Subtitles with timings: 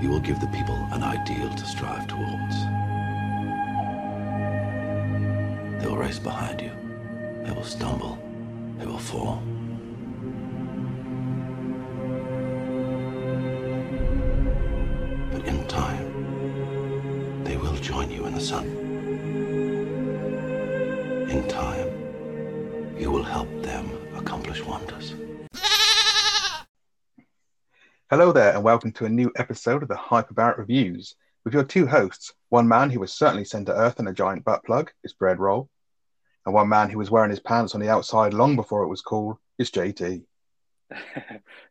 [0.00, 2.54] you will give the people an ideal to strive towards.
[5.80, 6.70] They will race behind you.
[7.44, 8.18] They will stumble.
[8.78, 9.42] They will fall.
[15.32, 18.66] But in time, they will join you in the sun.
[21.28, 21.88] In time,
[22.96, 25.14] you will help them accomplish wonders.
[28.10, 32.34] Hello there, welcome to a new episode of the Hyperbaric Reviews with your two hosts.
[32.50, 35.40] One man who was certainly sent to Earth in a giant butt plug is Bread
[35.40, 35.70] Roll,
[36.44, 39.00] and one man who was wearing his pants on the outside long before it was
[39.00, 40.22] cool is JT.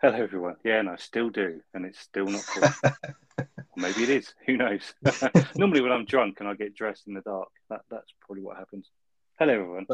[0.01, 0.55] Hello, everyone.
[0.63, 3.45] Yeah, and I still do, and it's still not cool.
[3.77, 4.33] Maybe it is.
[4.47, 4.95] Who knows?
[5.55, 8.57] Normally, when I'm drunk and I get dressed in the dark, that, that's probably what
[8.57, 8.89] happens.
[9.37, 9.85] Hello, everyone.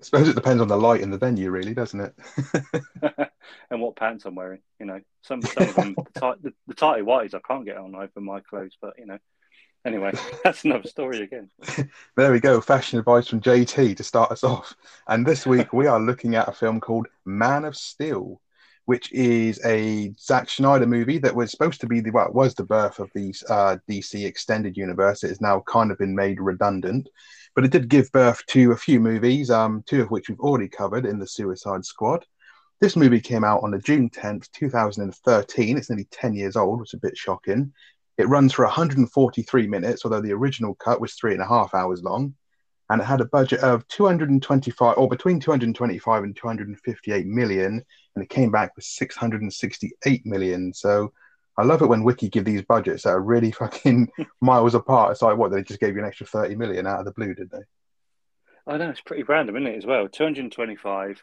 [0.00, 2.14] I suppose it depends on the light in the venue, really, doesn't it?
[3.70, 4.60] and what pants I'm wearing.
[4.78, 7.78] You know, some some of them the, tight, the, the tighty whities I can't get
[7.78, 9.18] on over my clothes, but you know.
[9.84, 10.12] Anyway,
[10.44, 11.48] that's another story again.
[12.16, 12.60] there we go.
[12.60, 14.74] Fashion advice from JT to start us off.
[15.06, 18.40] And this week we are looking at a film called Man of Steel,
[18.86, 22.64] which is a Zack Snyder movie that was supposed to be the well, was the
[22.64, 25.22] birth of the uh, DC extended universe.
[25.22, 27.08] It has now kind of been made redundant,
[27.56, 30.68] but it did give birth to a few movies, um, two of which we've already
[30.68, 32.24] covered in the Suicide Squad.
[32.82, 35.78] This movie came out on the June 10th, 2013.
[35.78, 37.72] It's nearly 10 years old, which is a bit shocking.
[38.18, 42.02] It runs for 143 minutes, although the original cut was three and a half hours
[42.02, 42.34] long.
[42.90, 47.82] And it had a budget of 225, or between 225 and 258 million,
[48.14, 50.74] and it came back with 668 million.
[50.74, 51.10] So
[51.58, 55.12] I love it when Wiki give these budgets that are really fucking miles apart.
[55.12, 57.34] It's like, what, they just gave you an extra 30 million out of the blue,
[57.34, 57.62] did they?
[58.66, 60.08] I know, it's pretty random, isn't it, as well?
[60.08, 61.22] 225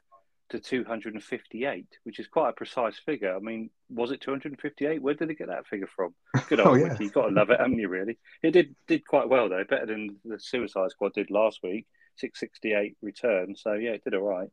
[0.50, 3.36] to 258, which is quite a precise figure.
[3.36, 5.02] I mean, was it 258?
[5.02, 6.14] Where did they get that figure from?
[6.48, 6.90] Good old Oh, yeah.
[6.90, 7.06] Wiki.
[7.06, 8.18] You've got to love it, haven't you, really?
[8.42, 9.64] It did did quite well, though.
[9.70, 11.86] Better than the Suicide Squad did last week.
[12.18, 13.56] 668 return.
[13.56, 14.50] So, yeah, it did all right.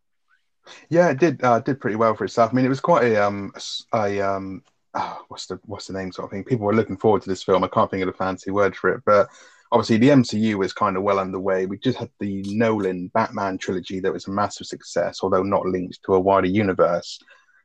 [0.88, 2.50] Yeah, it did uh, did pretty well for itself.
[2.52, 3.52] I mean, it was quite a um
[3.94, 4.62] a um
[4.94, 6.44] ah, what's the what's the name sort of thing.
[6.44, 7.64] People were looking forward to this film.
[7.64, 9.28] I can't think of the fancy word for it, but
[9.72, 11.66] obviously the MCU is kind of well underway.
[11.66, 16.00] We just had the Nolan Batman trilogy that was a massive success, although not linked
[16.04, 17.18] to a wider universe.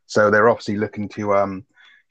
[0.06, 1.66] So they're obviously looking to um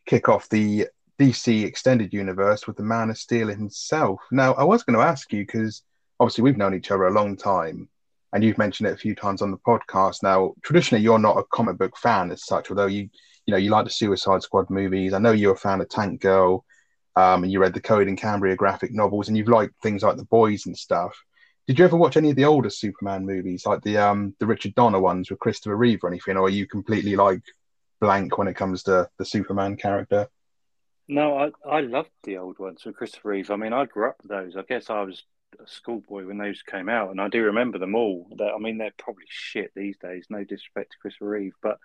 [0.06, 0.88] kick off the
[1.20, 4.20] DC extended universe with the Man of Steel himself.
[4.32, 5.82] Now, I was going to ask you because
[6.18, 7.88] obviously we've known each other a long time
[8.32, 10.22] and you've mentioned it a few times on the podcast.
[10.22, 13.08] Now, traditionally, you're not a comic book fan as such, although you,
[13.46, 15.12] you know, you like the Suicide Squad movies.
[15.12, 16.64] I know you're a fan of Tank Girl,
[17.16, 20.16] um, and you read the Code and Cambria graphic novels, and you've liked things like
[20.16, 21.16] The Boys and stuff.
[21.66, 24.74] Did you ever watch any of the older Superman movies, like the um the Richard
[24.74, 27.42] Donner ones with Christopher Reeve or anything, or are you completely like
[28.00, 30.28] blank when it comes to the Superman character?
[31.08, 33.50] No, I, I loved the old ones with Christopher Reeve.
[33.50, 34.56] I mean, I grew up with those.
[34.56, 35.22] I guess I was
[35.58, 38.26] a schoolboy when those came out, and I do remember them all.
[38.40, 40.26] I mean, they're probably shit these days.
[40.30, 41.78] No disrespect to Christopher Reeve, but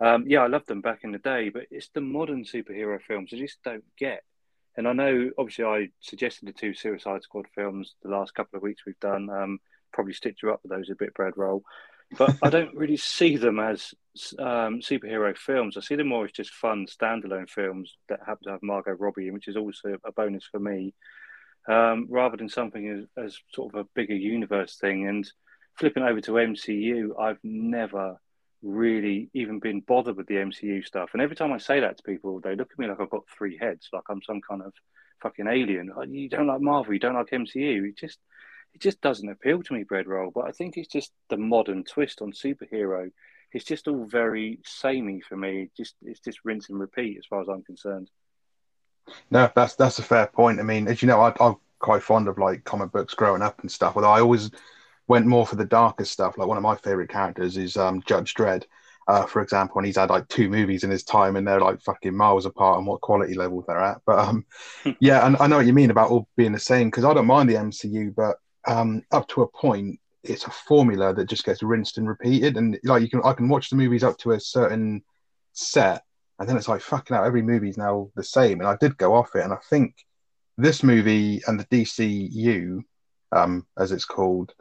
[0.00, 1.48] um, yeah, I loved them back in the day.
[1.48, 4.22] But it's the modern superhero films I just don't get.
[4.76, 8.62] And I know, obviously, I suggested the two Suicide Squad films the last couple of
[8.62, 9.30] weeks we've done.
[9.30, 9.58] Um,
[9.92, 11.62] probably stitch you up with those a bit, bread roll.
[12.18, 13.94] But I don't really see them as
[14.38, 15.76] um, superhero films.
[15.76, 19.28] I see them more as just fun standalone films that happen to have Margot Robbie,
[19.28, 20.94] in, which is also a bonus for me,
[21.68, 25.08] um, rather than something as, as sort of a bigger universe thing.
[25.08, 25.28] And
[25.78, 28.18] flipping over to MCU, I've never
[28.64, 31.10] really even been bothered with the MCU stuff.
[31.12, 33.28] And every time I say that to people, they look at me like I've got
[33.28, 34.72] three heads, like I'm some kind of
[35.22, 35.92] fucking alien.
[35.94, 37.88] Oh, You don't like Marvel, you don't like MCU.
[37.88, 38.18] It just
[38.74, 40.32] it just doesn't appeal to me, bread roll.
[40.34, 43.10] But I think it's just the modern twist on superhero.
[43.52, 45.70] It's just all very samey for me.
[45.76, 48.10] Just it's just rinse and repeat as far as I'm concerned.
[49.30, 50.58] No, that's that's a fair point.
[50.58, 53.60] I mean, as you know, I, I'm quite fond of like comic books growing up
[53.60, 53.94] and stuff.
[53.96, 54.50] Although I always
[55.06, 56.38] went more for the darker stuff.
[56.38, 58.64] Like one of my favorite characters is um, Judge Dredd,
[59.06, 61.82] uh, for example, and he's had like two movies in his time, and they're like
[61.82, 63.98] fucking miles apart on what quality level they're at.
[64.06, 64.46] But um,
[65.00, 67.26] yeah, and I know what you mean about all being the same because I don't
[67.26, 68.36] mind the MCU, but
[68.66, 72.56] um, up to a point, it's a formula that just gets rinsed and repeated.
[72.56, 75.02] And like you can, I can watch the movies up to a certain
[75.52, 76.02] set,
[76.38, 77.26] and then it's like fucking out.
[77.26, 79.94] Every movie's now the same, and I did go off it, and I think
[80.56, 82.80] this movie and the DCU,
[83.32, 84.54] um, as it's called,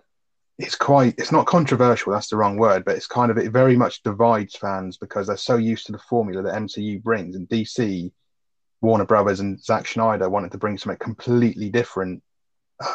[0.60, 1.16] it's quite.
[1.18, 2.14] It's not controversial.
[2.14, 5.38] That's the wrong word, but it's kind of it very much divides fans because they're
[5.38, 8.12] so used to the formula that MCU brings, and DC,
[8.82, 12.22] Warner Brothers, and Zack Snyder wanted to bring something completely different.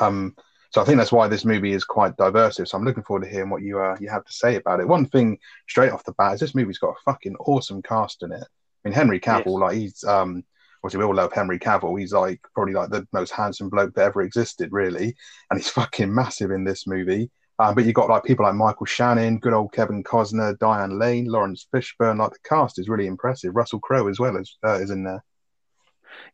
[0.01, 0.37] Um,
[0.71, 2.57] so I think that's why this movie is quite diverse.
[2.57, 4.89] So I'm looking forward to hearing what you uh, you have to say about it.
[4.89, 5.39] One thing
[5.69, 8.43] straight off the bat is this movie's got a fucking awesome cast in it.
[8.45, 9.61] I mean Henry Cavill, Yes.
[9.61, 10.45] like he's um
[10.85, 11.99] obviously we all love Henry Cavill.
[11.99, 15.17] He's like probably like the most handsome bloke that ever existed, really,
[15.51, 17.31] and he's fucking massive in this movie.
[17.61, 21.27] Um, but you've got like people like Michael Shannon, good old Kevin Costner, Diane Lane,
[21.27, 22.19] Laurence Fishburne.
[22.19, 23.57] Like the cast is really impressive.
[23.57, 25.25] Russell Crowe as well as uh, is in there.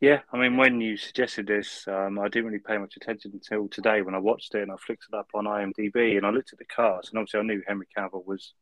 [0.01, 3.69] Yeah, I mean, when you suggested this, um, I didn't really pay much attention until
[3.69, 6.53] today when I watched it and I flicked it up on IMDb and I looked
[6.53, 8.55] at the cast and obviously I knew Henry Cavill was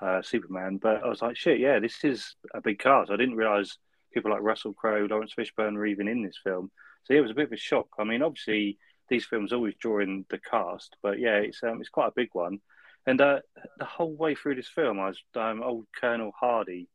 [0.00, 3.10] uh, Superman, but I was like, shit, yeah, this is a big cast.
[3.10, 3.78] I didn't realize
[4.12, 6.70] people like Russell Crowe, Laurence Fishburne were even in this film.
[7.04, 7.88] So yeah, it was a bit of a shock.
[7.98, 8.78] I mean, obviously
[9.08, 12.30] these films always draw in the cast, but yeah, it's um, it's quite a big
[12.32, 12.60] one.
[13.06, 13.40] And uh,
[13.78, 16.88] the whole way through this film, I was um, old Colonel Hardy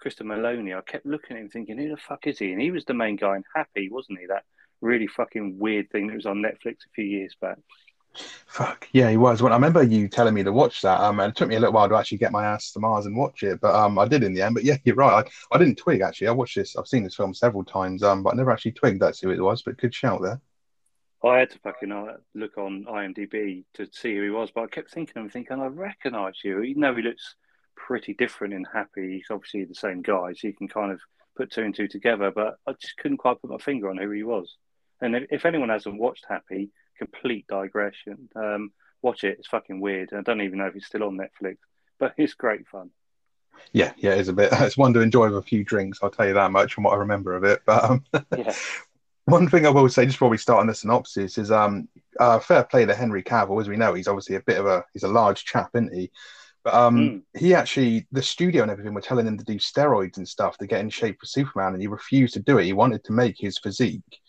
[0.00, 0.76] Christopher Meloni.
[0.76, 2.52] I kept looking at him thinking, who the fuck is he?
[2.52, 4.26] And he was the main guy in Happy, wasn't he?
[4.26, 4.44] That
[4.80, 7.58] really fucking weird thing that was on Netflix a few years back.
[8.46, 9.40] Fuck yeah, he was.
[9.40, 11.60] When I remember you telling me to watch that, um, and it took me a
[11.60, 14.08] little while to actually get my ass to Mars and watch it, but um, I
[14.08, 14.54] did in the end.
[14.54, 15.24] But yeah, you're right.
[15.24, 16.26] I, I didn't twig actually.
[16.26, 16.76] I watched this.
[16.76, 19.40] I've seen this film several times, um, but I never actually twigged that's who it
[19.40, 19.62] was.
[19.62, 20.40] But good shout there.
[21.22, 24.66] I had to fucking uh, look on IMDb to see who he was, but I
[24.68, 26.62] kept thinking, I'm thinking, I recognise you.
[26.62, 27.34] Even though he looks
[27.86, 29.16] pretty different in Happy.
[29.16, 31.00] He's obviously the same guy, so you can kind of
[31.36, 32.30] put two and two together.
[32.30, 34.56] But I just couldn't quite put my finger on who he was.
[35.00, 38.28] And if anyone hasn't watched Happy, complete digression.
[38.36, 38.72] Um,
[39.02, 39.38] watch it.
[39.38, 40.10] It's fucking weird.
[40.12, 41.56] I don't even know if it's still on Netflix,
[41.98, 42.90] but it's great fun.
[43.72, 44.52] Yeah, yeah, it's a bit.
[44.60, 45.98] It's one to enjoy with a few drinks.
[46.02, 47.62] I'll tell you that much from what I remember of it.
[47.64, 48.04] But um,
[48.36, 48.54] yeah.
[49.30, 51.88] one thing I will say, just before we start on the synopsis, is um,
[52.18, 53.60] uh, fair play to Henry Cavill.
[53.60, 56.10] As we know, he's obviously a bit of a he's a large chap, isn't he?
[56.62, 57.22] But um, mm.
[57.38, 60.66] he actually, the studio and everything were telling him to do steroids and stuff to
[60.66, 62.66] get in shape for Superman, and he refused to do it.
[62.66, 64.20] He wanted to make his physique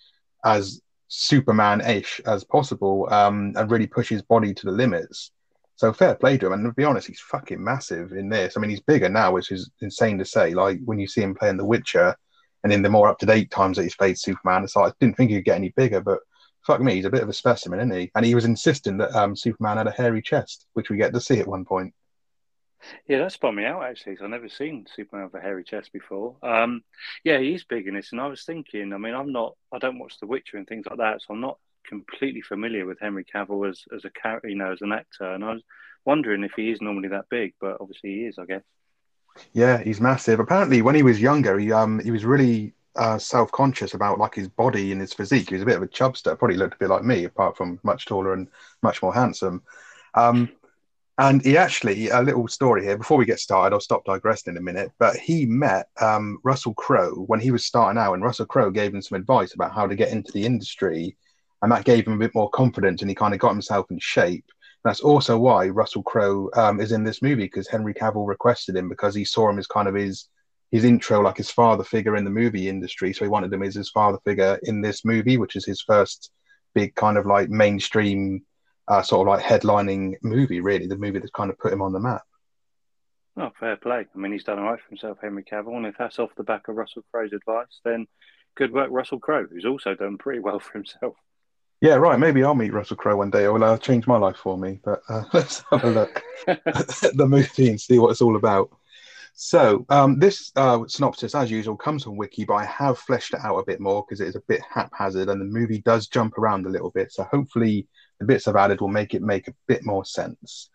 [0.46, 5.32] as Superman-ish as possible, um, and really push his body to the limits.
[5.76, 6.54] So fair play to him.
[6.54, 8.56] And to be honest, he's fucking massive in this.
[8.56, 10.54] I mean, he's bigger now, which is insane to say.
[10.54, 12.16] Like when you see him playing The Witcher,
[12.64, 15.32] and in the more up-to-date times that he's played Superman, it's like I didn't think
[15.32, 16.20] he'd get any bigger, but
[16.66, 18.12] fuck me, he's a bit of a specimen, isn't he?
[18.16, 21.22] And he was insisting that um, Superman had a hairy chest, which we get to
[21.22, 21.94] see at one point.
[23.08, 24.16] Yeah, that spun me out actually.
[24.16, 26.36] So I've never seen Superman with a hairy chest before.
[26.42, 26.84] Um,
[27.24, 28.94] yeah, he's big in this, and I was thinking.
[28.94, 29.56] I mean, I'm not.
[29.72, 33.00] I don't watch The Witcher and things like that, so I'm not completely familiar with
[33.00, 35.32] Henry Cavill as as a character, you know, as an actor.
[35.32, 35.64] And I was
[36.06, 38.64] wondering if he is normally that big, but obviously he is, I guess.
[39.54, 40.40] Yeah, he's massive.
[40.40, 44.36] Apparently, when he was younger, he um he was really uh, self conscious about like
[44.36, 45.50] his body and his physique.
[45.50, 46.38] He was a bit of a chubster.
[46.38, 48.48] Probably looked a bit like me, apart from much taller and
[48.82, 49.62] much more handsome.
[50.14, 50.50] Um,
[51.18, 54.58] and he actually, a little story here before we get started, I'll stop digressing in
[54.58, 54.92] a minute.
[54.98, 58.94] But he met um, Russell Crowe when he was starting out, and Russell Crowe gave
[58.94, 61.16] him some advice about how to get into the industry.
[61.62, 64.00] And that gave him a bit more confidence, and he kind of got himself in
[64.00, 64.46] shape.
[64.84, 68.90] That's also why Russell Crowe um, is in this movie because Henry Cavill requested him
[68.90, 70.28] because he saw him as kind of his
[70.72, 73.14] his intro, like his father figure in the movie industry.
[73.14, 76.32] So he wanted him as his father figure in this movie, which is his first
[76.74, 78.44] big kind of like mainstream
[78.88, 81.92] uh, sort of like headlining movie, really, the movie that kind of put him on
[81.92, 82.24] the map.
[83.38, 84.06] Oh, fair play.
[84.14, 85.78] I mean, he's done all right for himself, Henry Cavill.
[85.78, 88.08] And if that's off the back of Russell Crowe's advice, then
[88.56, 91.16] good work, Russell Crowe, who's also done pretty well for himself.
[91.82, 92.20] Yeah, right.
[92.20, 93.46] Maybe I'll meet Russell Crowe one day.
[93.46, 94.80] It will uh, change my life for me.
[94.84, 96.58] But uh, let's have a look at
[97.16, 98.70] the movie and see what it's all about.
[99.34, 103.40] So um, this uh, synopsis, as usual, comes from Wiki, but I have fleshed it
[103.44, 106.38] out a bit more because it is a bit haphazard, and the movie does jump
[106.38, 107.12] around a little bit.
[107.12, 107.88] So hopefully,
[108.20, 110.70] the bits I've added will make it make a bit more sense.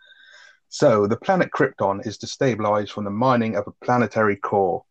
[0.71, 4.85] So the planet Krypton is destabilized from the mining of a planetary core.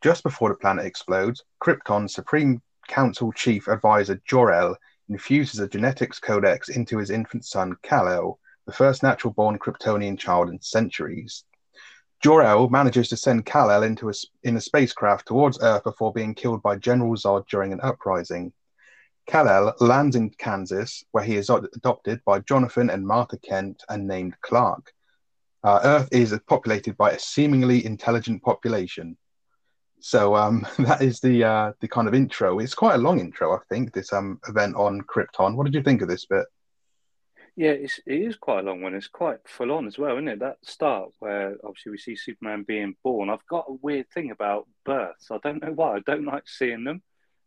[0.00, 4.76] Just before the planet explodes, Krypton's Supreme Council Chief Advisor Jor-El
[5.08, 10.60] infuses a genetics codex into his infant son Kal-El, the first natural-born Kryptonian child in
[10.60, 11.44] centuries.
[12.22, 16.62] Jor-El manages to send Kal-El into a, in a spacecraft towards Earth before being killed
[16.62, 18.52] by General Zod during an uprising.
[19.26, 24.36] Kal-El lands in Kansas, where he is adopted by Jonathan and Martha Kent and named
[24.40, 24.92] Clark.
[25.62, 29.16] Uh, Earth is populated by a seemingly intelligent population.
[30.00, 32.58] So um, that is the uh, the kind of intro.
[32.58, 33.92] It's quite a long intro, I think.
[33.92, 35.56] This um, event on Krypton.
[35.56, 36.46] What did you think of this bit?
[37.58, 38.94] Yeah, it's, it is quite a long one.
[38.94, 40.40] It's quite full on as well, isn't it?
[40.40, 43.30] That start where obviously we see Superman being born.
[43.30, 45.30] I've got a weird thing about births.
[45.30, 45.96] I don't know why.
[45.96, 47.02] I don't like seeing them.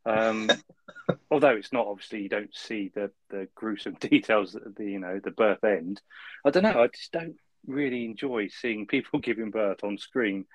[0.07, 0.49] Um,
[1.31, 5.19] although it's not obviously you don't see the the gruesome details at the you know
[5.23, 6.01] the birth end.
[6.43, 6.83] I don't know.
[6.83, 7.35] I just don't
[7.67, 10.45] really enjoy seeing people giving birth on screen.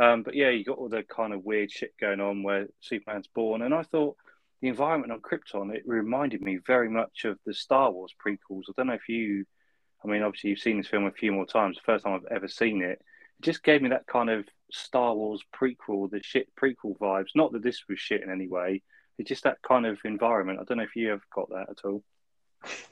[0.00, 3.28] Um, but yeah, you got all the kind of weird shit going on where Superman's
[3.28, 4.16] born, and I thought
[4.62, 8.64] the environment on Krypton it reminded me very much of the Star Wars prequels.
[8.68, 9.44] I don't know if you,
[10.02, 11.76] I mean, obviously you've seen this film a few more times.
[11.76, 15.14] The first time I've ever seen it, it just gave me that kind of Star
[15.14, 17.34] Wars prequel, the shit prequel vibes.
[17.34, 18.82] Not that this was shit in any way,
[19.18, 20.60] It's just that kind of environment.
[20.60, 22.02] I don't know if you have got that at all.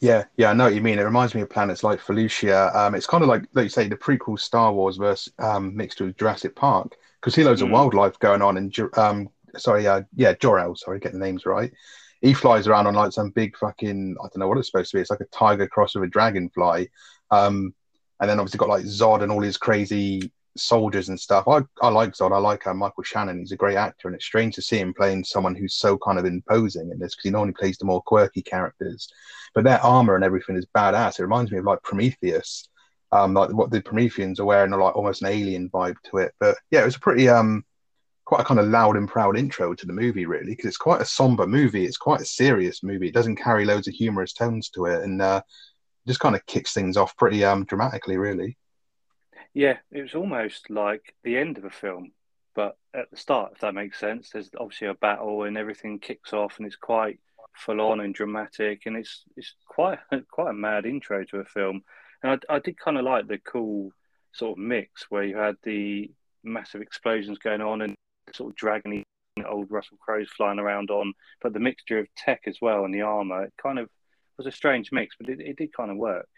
[0.00, 0.98] Yeah, yeah, I know what you mean.
[0.98, 2.74] It reminds me of planets like Felucia.
[2.74, 6.00] Um, it's kind of like, like you say, the prequel Star Wars versus um, mixed
[6.00, 7.72] with Jurassic Park because he loads of Mm.
[7.72, 8.56] wildlife going on.
[8.56, 10.76] And um, sorry, uh, yeah, Jor-El.
[10.76, 11.72] Sorry, getting the names right.
[12.20, 14.96] He flies around on like some big fucking I don't know what it's supposed to
[14.96, 15.00] be.
[15.00, 16.88] It's like a tiger cross with a dragonfly.
[17.30, 17.74] Um,
[18.20, 21.46] and then obviously got like Zod and all his crazy soldiers and stuff.
[21.48, 22.32] I, I like Zod.
[22.32, 23.40] I like uh, Michael Shannon.
[23.40, 26.18] He's a great actor, and it's strange to see him playing someone who's so kind
[26.18, 29.08] of imposing in this because he normally plays the more quirky characters.
[29.54, 31.18] But their armor and everything is badass.
[31.18, 32.68] It reminds me of like Prometheus,
[33.12, 36.32] um, like what the Prometheans are wearing, are like almost an alien vibe to it.
[36.40, 37.64] But yeah, it was a pretty um,
[38.24, 41.00] quite a kind of loud and proud intro to the movie, really, because it's quite
[41.00, 41.84] a somber movie.
[41.84, 43.08] It's quite a serious movie.
[43.08, 45.42] It doesn't carry loads of humorous tones to it, and uh,
[46.06, 48.56] just kind of kicks things off pretty um dramatically, really.
[49.54, 52.12] Yeah, it was almost like the end of a film,
[52.54, 54.30] but at the start, if that makes sense.
[54.30, 57.18] There's obviously a battle and everything kicks off, and it's quite
[57.54, 59.98] full on and dramatic, and it's it's quite
[60.30, 61.82] quite a mad intro to a film.
[62.22, 63.90] And I, I did kind of like the cool
[64.32, 66.10] sort of mix where you had the
[66.44, 67.94] massive explosions going on and
[68.32, 69.02] sort of dragony
[69.44, 71.12] old Russell Crowe's flying around on,
[71.42, 73.44] but the mixture of tech as well and the armor.
[73.44, 73.88] It kind of
[74.36, 76.28] was a strange mix, but it, it did kind of work.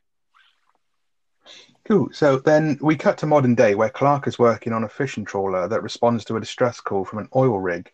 [1.87, 2.11] Cool.
[2.12, 5.66] So then we cut to modern day where Clark is working on a fishing trawler
[5.66, 7.90] that responds to a distress call from an oil rig.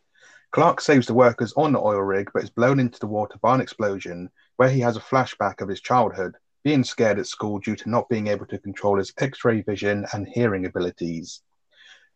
[0.52, 3.54] Clark saves the workers on the oil rig but is blown into the water by
[3.54, 6.34] an explosion where he has a flashback of his childhood,
[6.64, 10.06] being scared at school due to not being able to control his x ray vision
[10.12, 11.42] and hearing abilities.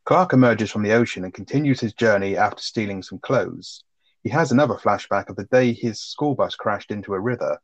[0.05, 3.85] Clark emerges from the ocean and continues his journey after stealing some clothes.
[4.23, 7.61] He has another flashback of the day his school bus crashed into a river.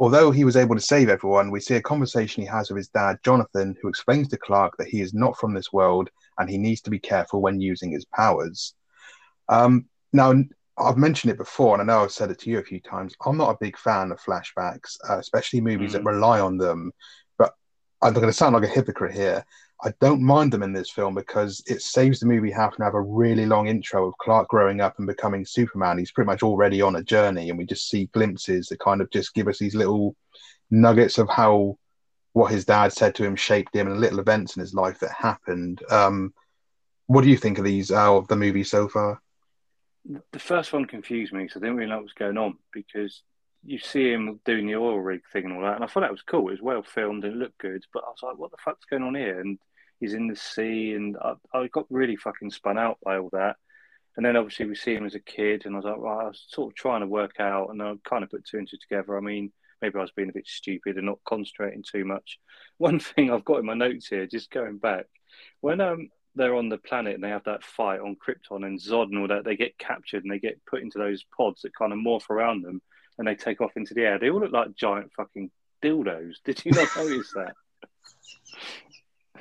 [0.00, 2.88] Although he was able to save everyone, we see a conversation he has with his
[2.88, 6.56] dad, Jonathan, who explains to Clark that he is not from this world and he
[6.56, 8.74] needs to be careful when using his powers.
[9.50, 10.32] Um, now,
[10.78, 13.14] I've mentioned it before, and I know I've said it to you a few times.
[13.26, 16.12] I'm not a big fan of flashbacks, uh, especially movies that Mm.
[16.12, 16.92] rely on them.
[17.36, 17.54] But
[18.00, 19.44] I'm going to sound like a hypocrite here.
[19.82, 22.94] I don't mind them in this film because it saves the movie having to have
[22.94, 25.98] a really long intro of Clark growing up and becoming Superman.
[25.98, 29.10] He's pretty much already on a journey, and we just see glimpses that kind of
[29.10, 30.14] just give us these little
[30.70, 31.78] nuggets of how
[32.32, 35.12] what his dad said to him shaped him and little events in his life that
[35.12, 35.82] happened.
[35.90, 36.32] Um,
[37.06, 39.20] what do you think of these uh, of the movie so far?
[40.32, 43.22] The first one confused me because I didn't really know what was going on because
[43.64, 46.12] you see him doing the oil rig thing and all that, and I thought that
[46.12, 46.48] was cool.
[46.48, 48.84] It was well filmed and it looked good, but I was like, "What the fuck's
[48.84, 49.58] going on here?" And
[50.00, 53.56] he's in the sea, and I, I got really fucking spun out by all that.
[54.16, 56.24] And then obviously we see him as a kid, and I was like, well, I
[56.24, 58.78] was sort of trying to work out, and I kind of put two and two
[58.78, 59.16] together.
[59.16, 62.38] I mean, maybe I was being a bit stupid and not concentrating too much.
[62.78, 65.06] One thing I've got in my notes here, just going back,
[65.60, 69.04] when um they're on the planet and they have that fight on Krypton and Zod
[69.04, 71.92] and all that, they get captured and they get put into those pods that kind
[71.92, 72.80] of morph around them
[73.18, 74.18] and they take off into the air.
[74.18, 75.50] They all look like giant fucking
[75.82, 76.36] dildos.
[76.44, 77.54] Did you not notice that?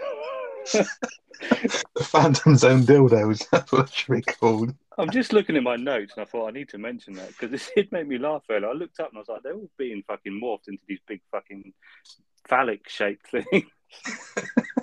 [0.71, 3.49] The Phantom Zone dildos.
[3.49, 4.73] That's what it should be called.
[4.97, 7.51] I'm just looking at my notes and I thought I need to mention that because
[7.51, 8.69] this did make me laugh earlier.
[8.69, 11.21] I looked up and I was like, they're all being fucking morphed into these big
[11.31, 11.73] fucking
[12.47, 13.65] phallic shaped things.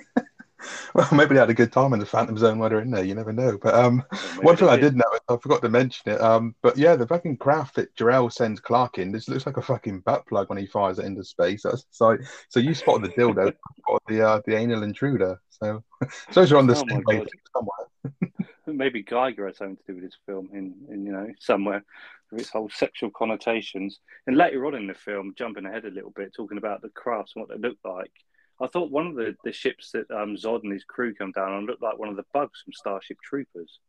[0.93, 3.03] Well, maybe they had a good time in the Phantom Zone while they're in there.
[3.03, 3.57] You never know.
[3.61, 4.03] But um,
[4.41, 6.21] one thing I did notice, I forgot to mention it.
[6.21, 9.61] Um, but yeah, the fucking craft that Jor-El sends Clark in, this looks like a
[9.61, 11.63] fucking butt plug when he fires it into space.
[11.63, 12.17] That's so.
[12.49, 15.39] So you spotted the dildo, spotted the uh, the anal intruder.
[15.49, 15.83] So,
[16.31, 18.37] so you're on the Oh same somewhere.
[18.65, 21.83] Maybe Giger has something to do with this film in, in you know, somewhere
[22.31, 23.99] with its whole sexual connotations.
[24.27, 27.33] And later on in the film, jumping ahead a little bit, talking about the crafts
[27.35, 28.11] and what they look like,
[28.59, 31.51] I thought one of the, the ships that um, Zod and his crew come down
[31.51, 33.79] on looked like one of the bugs from Starship Troopers.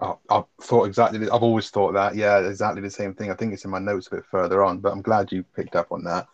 [0.00, 1.28] Oh, I thought exactly.
[1.28, 2.14] I've always thought that.
[2.14, 3.30] Yeah, exactly the same thing.
[3.30, 5.76] I think it's in my notes a bit further on, but I'm glad you picked
[5.76, 6.26] up on that.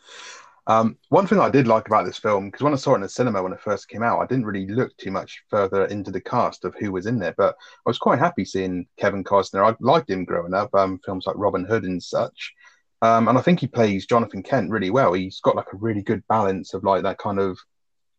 [0.66, 3.00] Um, one thing I did like about this film, because when I saw it in
[3.02, 6.10] the cinema when it first came out, I didn't really look too much further into
[6.10, 7.54] the cast of who was in there, but
[7.86, 9.70] I was quite happy seeing Kevin Costner.
[9.70, 12.54] I liked him growing up, um, films like Robin Hood and such.
[13.02, 15.12] Um, and I think he plays Jonathan Kent really well.
[15.12, 17.58] He's got like a really good balance of like that kind of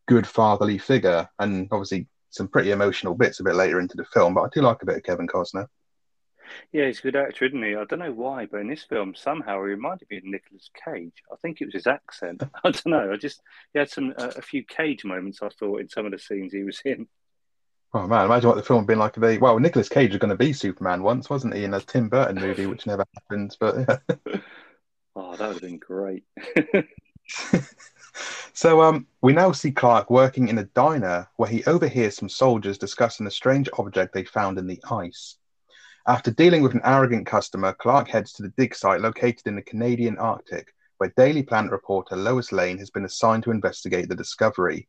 [0.07, 4.33] good fatherly figure, and obviously some pretty emotional bits a bit later into the film.
[4.33, 5.67] But I do like a bit of Kevin Costner.
[6.71, 7.75] Yeah, he's a good actor, isn't he?
[7.75, 11.23] I don't know why, but in this film, somehow he reminded me of Nicolas Cage.
[11.31, 12.43] I think it was his accent.
[12.63, 13.11] I don't know.
[13.11, 13.41] I just
[13.73, 15.39] he had some uh, a few Cage moments.
[15.41, 17.07] I thought in some of the scenes he was in.
[17.93, 19.37] Oh man, imagine what the film had been like if they.
[19.37, 22.41] Well, Nicolas Cage was going to be Superman once, wasn't he, in a Tim Burton
[22.41, 23.55] movie, which never happened.
[23.59, 24.37] But yeah.
[25.17, 26.25] Oh, that would have been great.
[28.55, 32.77] so um, we now see Clark working in a diner where he overhears some soldiers
[32.77, 35.35] discussing a strange object they found in the ice.
[36.07, 39.61] After dealing with an arrogant customer, Clark heads to the dig site located in the
[39.61, 44.87] Canadian Arctic, where Daily Planet reporter Lois Lane has been assigned to investigate the discovery.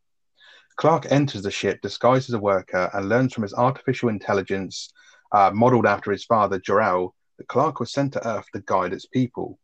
[0.77, 4.93] Clark enters the ship disguised as a worker and learns from his artificial intelligence,
[5.33, 9.07] uh, modeled after his father, Jor-El, that Clark was sent to Earth to guide its
[9.07, 9.59] people.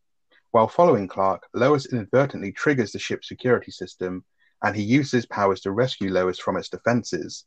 [0.53, 4.23] While following Clark, Lois inadvertently triggers the ship's security system,
[4.63, 7.47] and he uses his powers to rescue Lois from its defenses.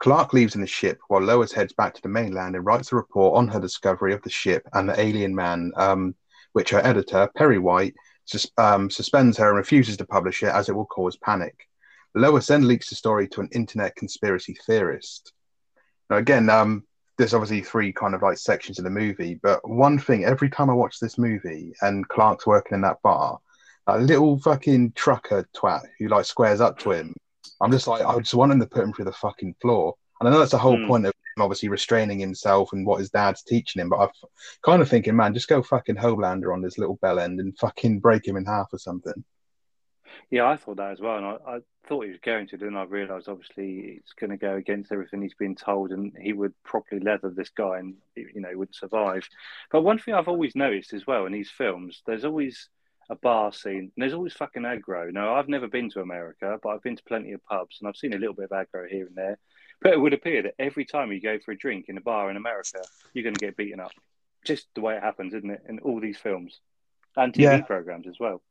[0.00, 2.96] Clark leaves in the ship while Lois heads back to the mainland and writes a
[2.96, 6.16] report on her discovery of the ship and the alien man, um,
[6.52, 7.94] which her editor, Perry White,
[8.24, 11.68] sus- um, suspends her and refuses to publish it as it will cause panic.
[12.16, 15.32] Lois then leaks the story to an internet conspiracy theorist.
[16.10, 16.82] Now, again, um,
[17.18, 20.70] there's obviously three kind of like sections of the movie, but one thing every time
[20.70, 23.38] I watch this movie and Clark's working in that bar,
[23.86, 27.14] a little fucking trucker twat who like squares up to him,
[27.60, 29.94] I'm just like, I just want him to put him through the fucking floor.
[30.20, 30.86] And I know that's the whole Hmm.
[30.86, 34.10] point of him obviously restraining himself and what his dad's teaching him, but I'm
[34.62, 38.00] kind of thinking, man, just go fucking Homelander on this little bell end and fucking
[38.00, 39.24] break him in half or something.
[40.30, 42.56] Yeah, I thought that as well, and I, I thought he was going to.
[42.56, 46.32] Then I realised, obviously, it's going to go against everything he's been told, and he
[46.32, 49.28] would properly leather this guy, and you know, he wouldn't survive.
[49.70, 52.68] But one thing I've always noticed as well in these films, there's always
[53.10, 55.12] a bar scene, and there's always fucking aggro.
[55.12, 57.96] Now, I've never been to America, but I've been to plenty of pubs, and I've
[57.96, 59.38] seen a little bit of aggro here and there.
[59.80, 62.30] But it would appear that every time you go for a drink in a bar
[62.30, 62.78] in America,
[63.12, 63.92] you're going to get beaten up.
[64.44, 65.62] Just the way it happens, isn't it?
[65.68, 66.60] In all these films
[67.16, 67.60] and TV Yeah.
[67.62, 68.42] programs as well.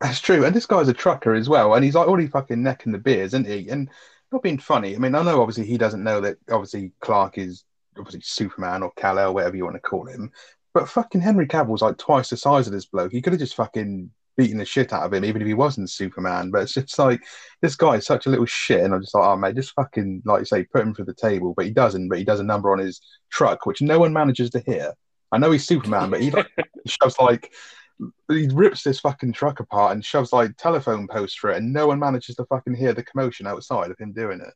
[0.00, 0.44] That's true.
[0.44, 1.74] And this guy's a trucker as well.
[1.74, 3.68] And he's like already fucking necking the beers, isn't he?
[3.68, 3.90] And
[4.30, 4.94] not being funny.
[4.94, 7.64] I mean, I know obviously he doesn't know that obviously Clark is
[7.98, 10.30] obviously Superman or Kal-El, whatever you want to call him.
[10.74, 13.10] But fucking Henry Cavill's like twice the size of this bloke.
[13.10, 15.90] He could have just fucking beaten the shit out of him, even if he wasn't
[15.90, 16.50] Superman.
[16.50, 17.20] But it's just like
[17.60, 18.84] this guy is such a little shit.
[18.84, 21.14] And I'm just like, oh mate, just fucking like you say, put him through the
[21.14, 21.54] table.
[21.56, 23.00] But he doesn't, but he does a number on his
[23.30, 24.92] truck, which no one manages to hear.
[25.32, 26.48] I know he's Superman, but he like
[26.86, 27.52] shoves like
[28.28, 31.86] he rips this fucking truck apart and shoves like telephone posts for it, and no
[31.86, 34.54] one manages to fucking hear the commotion outside of him doing it.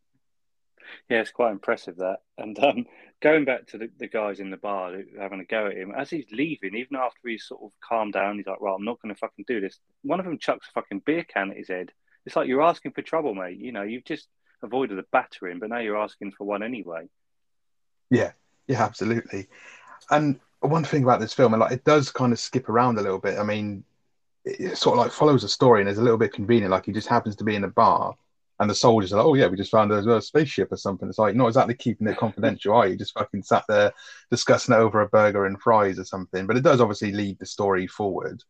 [1.09, 2.19] Yeah, it's quite impressive that.
[2.39, 2.87] And um,
[3.21, 6.11] going back to the, the guys in the bar having a go at him, as
[6.11, 9.15] he's leaving, even after he's sort of calmed down, he's like, "Well, I'm not going
[9.15, 11.91] to fucking do this." One of them chucks a fucking beer can at his head.
[12.27, 13.59] It's like you're asking for trouble, mate.
[13.59, 14.29] You know, you've just
[14.63, 17.09] avoided a battering, but now you're asking for one anyway.
[18.11, 18.33] Yeah,
[18.69, 19.49] yeah, absolutely.
[20.11, 23.03] And one thing about this film, and like it does kind of skip around a
[23.03, 23.39] little bit.
[23.39, 23.85] I mean,
[24.45, 26.71] it, sort of like follows a story and is a little bit convenient.
[26.71, 28.15] Like he just happens to be in a bar,
[28.61, 31.09] and the soldiers are like, "Oh yeah, we just found a, a spaceship or something."
[31.09, 32.97] It's like not exactly keeping it confidential, are you?
[32.97, 33.93] Just fucking sat there
[34.31, 36.47] discussing it over a burger and fries or something.
[36.47, 38.43] But it does obviously lead the story forward.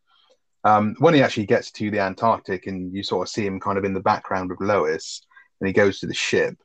[0.64, 3.78] Um, when he actually gets to the Antarctic and you sort of see him kind
[3.78, 5.22] of in the background with Lois,
[5.60, 6.56] and he goes to the ship.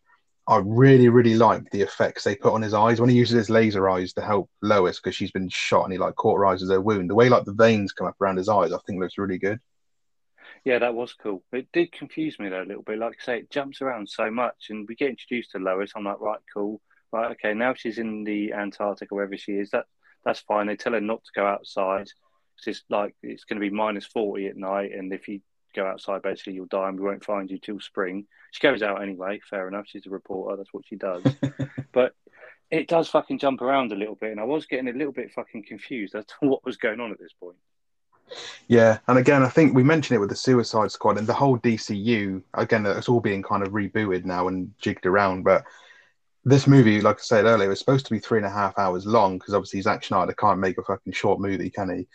[0.49, 3.49] I really, really like the effects they put on his eyes when he uses his
[3.49, 7.09] laser eyes to help Lois because she's been shot and he like cauterizes her wound.
[7.09, 9.59] The way like the veins come up around his eyes, I think looks really good.
[10.63, 11.43] Yeah, that was cool.
[11.51, 12.97] It did confuse me though a little bit.
[12.97, 15.91] Like I say, it jumps around so much, and we get introduced to Lois.
[15.95, 16.81] I'm like, right, cool,
[17.11, 17.53] right, okay.
[17.53, 19.71] Now she's in the Antarctic or wherever she is.
[19.71, 19.85] That
[20.23, 20.67] that's fine.
[20.67, 22.07] They tell her not to go outside.
[22.55, 25.41] It's just like it's going to be minus forty at night, and if you
[25.81, 28.25] go outside, basically you'll die, and we won't find you till spring.
[28.51, 29.39] She goes out anyway.
[29.49, 29.85] Fair enough.
[29.87, 30.57] She's a reporter.
[30.57, 31.23] That's what she does.
[31.91, 32.13] but
[32.69, 35.31] it does fucking jump around a little bit, and I was getting a little bit
[35.31, 37.57] fucking confused as to what was going on at this point.
[38.67, 41.57] Yeah, and again, I think we mentioned it with the Suicide Squad and the whole
[41.59, 42.43] DCU.
[42.55, 45.43] Again, it's all being kind of rebooted now and jigged around.
[45.43, 45.63] But
[46.43, 49.05] this movie, like I said earlier, was supposed to be three and a half hours
[49.05, 52.07] long because obviously Zack Snyder can't make a fucking short movie, can he?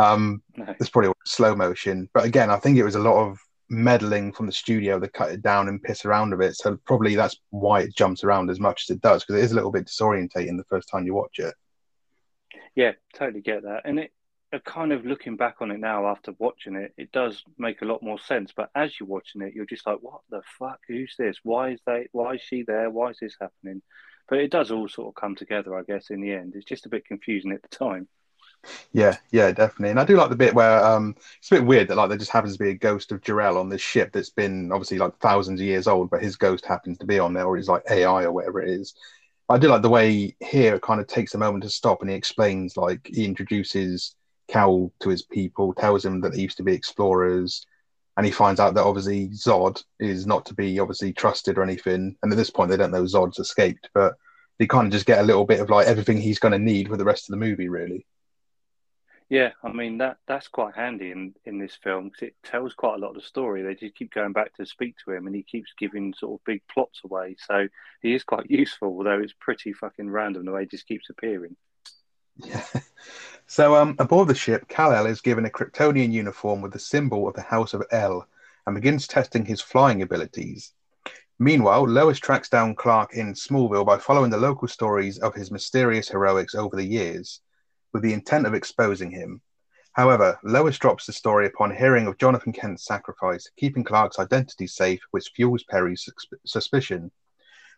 [0.00, 0.74] Um, No.
[0.80, 2.08] it's probably slow motion.
[2.14, 5.30] But again, I think it was a lot of meddling from the studio to cut
[5.30, 6.56] it down and piss around a bit.
[6.56, 9.52] So probably that's why it jumps around as much as it does because it is
[9.52, 11.54] a little bit disorientating the first time you watch it.
[12.74, 13.82] Yeah, totally get that.
[13.84, 14.12] And it
[14.52, 17.84] uh, kind of looking back on it now after watching it, it does make a
[17.84, 18.52] lot more sense.
[18.54, 20.80] But as you're watching it, you're just like, what the fuck?
[20.88, 21.36] Who's this?
[21.44, 22.08] Why is they?
[22.10, 22.90] Why is she there?
[22.90, 23.82] Why is this happening?
[24.28, 26.54] But it does all sort of come together, I guess, in the end.
[26.56, 28.08] It's just a bit confusing at the time.
[28.92, 29.90] Yeah, yeah, definitely.
[29.90, 32.18] And I do like the bit where um, it's a bit weird that like there
[32.18, 35.16] just happens to be a ghost of Jor-El on this ship that's been obviously like
[35.18, 37.82] thousands of years old, but his ghost happens to be on there, or he's like
[37.90, 38.94] AI or whatever it is.
[39.48, 42.10] I do like the way here it kind of takes a moment to stop and
[42.10, 44.14] he explains like he introduces
[44.48, 47.66] Kal to his people, tells him that they used to be explorers,
[48.16, 52.16] and he finds out that obviously Zod is not to be obviously trusted or anything.
[52.22, 54.14] And at this point, they don't know Zod's escaped, but
[54.58, 56.88] they kind of just get a little bit of like everything he's going to need
[56.88, 58.06] for the rest of the movie, really.
[59.30, 62.96] Yeah, I mean that that's quite handy in in this film because it tells quite
[62.96, 63.62] a lot of the story.
[63.62, 66.44] They just keep going back to speak to him, and he keeps giving sort of
[66.44, 67.36] big plots away.
[67.38, 67.68] So
[68.02, 71.56] he is quite useful, although it's pretty fucking random the way he just keeps appearing.
[72.36, 72.64] Yeah.
[73.46, 77.34] So, um, aboard the ship, Kal-El is given a Kryptonian uniform with the symbol of
[77.34, 78.28] the House of El
[78.64, 80.72] and begins testing his flying abilities.
[81.40, 86.08] Meanwhile, Lois tracks down Clark in Smallville by following the local stories of his mysterious
[86.08, 87.40] heroics over the years,
[87.92, 89.40] with the intent of exposing him.
[89.92, 95.00] However, Lois drops the story upon hearing of Jonathan Kent's sacrifice, keeping Clark's identity safe,
[95.10, 96.08] which fuels Perry's
[96.46, 97.10] suspicion.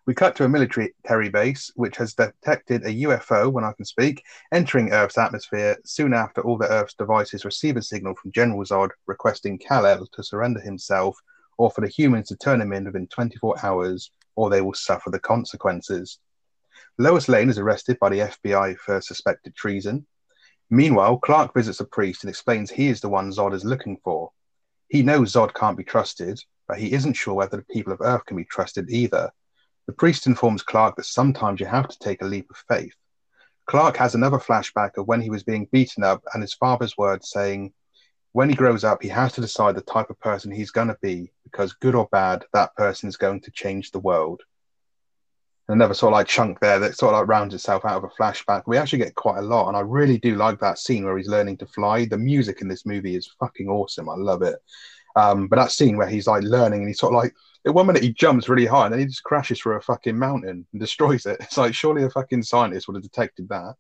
[0.05, 3.85] We cut to a military Perry base which has detected a UFO, when I can
[3.85, 8.65] speak, entering Earth's atmosphere soon after all the Earth's devices receive a signal from General
[8.65, 11.17] Zod requesting Kal-El to surrender himself
[11.57, 15.11] or for the humans to turn him in within 24 hours or they will suffer
[15.11, 16.19] the consequences.
[16.99, 20.07] Lois Lane is arrested by the FBI for suspected treason.
[20.69, 24.31] Meanwhile, Clark visits a priest and explains he is the one Zod is looking for.
[24.91, 28.27] He knows Zod can't be trusted, but he isn't sure whether the people of Earth
[28.27, 29.31] can be trusted either.
[29.87, 32.95] The priest informs Clark that sometimes you have to take a leap of faith.
[33.65, 37.31] Clark has another flashback of when he was being beaten up and his father's words
[37.31, 37.73] saying,
[38.33, 40.99] when he grows up, he has to decide the type of person he's going to
[41.01, 44.43] be because, good or bad, that person is going to change the world
[45.69, 48.23] another sort of like chunk there that sort of like rounds itself out of a
[48.23, 48.63] flashback.
[48.67, 51.29] We actually get quite a lot, and I really do like that scene where he's
[51.29, 52.05] learning to fly.
[52.05, 54.09] The music in this movie is fucking awesome.
[54.09, 54.57] I love it.
[55.15, 57.35] Um, but that scene where he's like learning and he's sort of like
[57.67, 60.19] at one minute he jumps really high and then he just crashes through a fucking
[60.19, 61.39] mountain and destroys it.
[61.41, 63.75] It's like surely a fucking scientist would have detected that.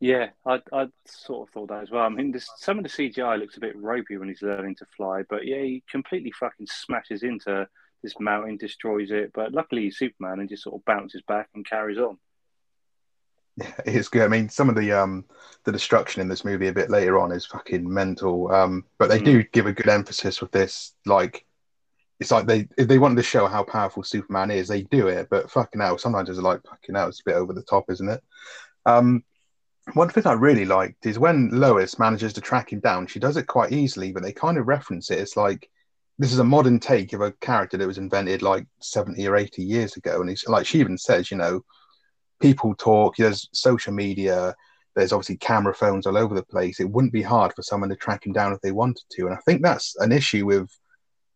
[0.00, 2.04] Yeah, I I sort of thought that as well.
[2.04, 4.86] I mean, this, some of the CGI looks a bit ropey when he's learning to
[4.96, 7.68] fly, but yeah, he completely fucking smashes into
[8.04, 9.32] this mountain destroys it.
[9.34, 12.18] But luckily, he's Superman and just sort of bounces back and carries on.
[13.56, 14.22] Yeah, it's good.
[14.22, 15.24] I mean, some of the um
[15.64, 18.52] the destruction in this movie a bit later on is fucking mental.
[18.52, 19.24] Um, but they mm.
[19.24, 20.94] do give a good emphasis with this.
[21.06, 21.44] Like,
[22.20, 25.28] it's like they if they wanted to show how powerful Superman is, they do it.
[25.30, 28.08] But fucking hell, sometimes it's like fucking hell, it's a bit over the top, isn't
[28.08, 28.22] it?
[28.86, 29.24] Um,
[29.92, 33.06] one thing I really liked is when Lois manages to track him down.
[33.06, 35.18] She does it quite easily, but they kind of reference it.
[35.18, 35.68] It's like
[36.18, 39.62] this is a modern take of a character that was invented like 70 or 80
[39.62, 40.20] years ago.
[40.20, 41.64] And it's like she even says, you know,
[42.40, 44.54] people talk, there's social media,
[44.94, 46.78] there's obviously camera phones all over the place.
[46.78, 49.26] It wouldn't be hard for someone to track him down if they wanted to.
[49.26, 50.70] And I think that's an issue with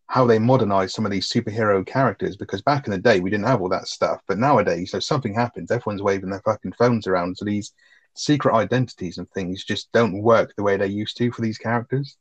[0.07, 3.47] how they modernize some of these superhero characters because back in the day we didn't
[3.47, 4.21] have all that stuff.
[4.27, 7.37] But nowadays, if something happens, everyone's waving their fucking phones around.
[7.37, 7.73] So these
[8.15, 12.17] secret identities and things just don't work the way they used to for these characters.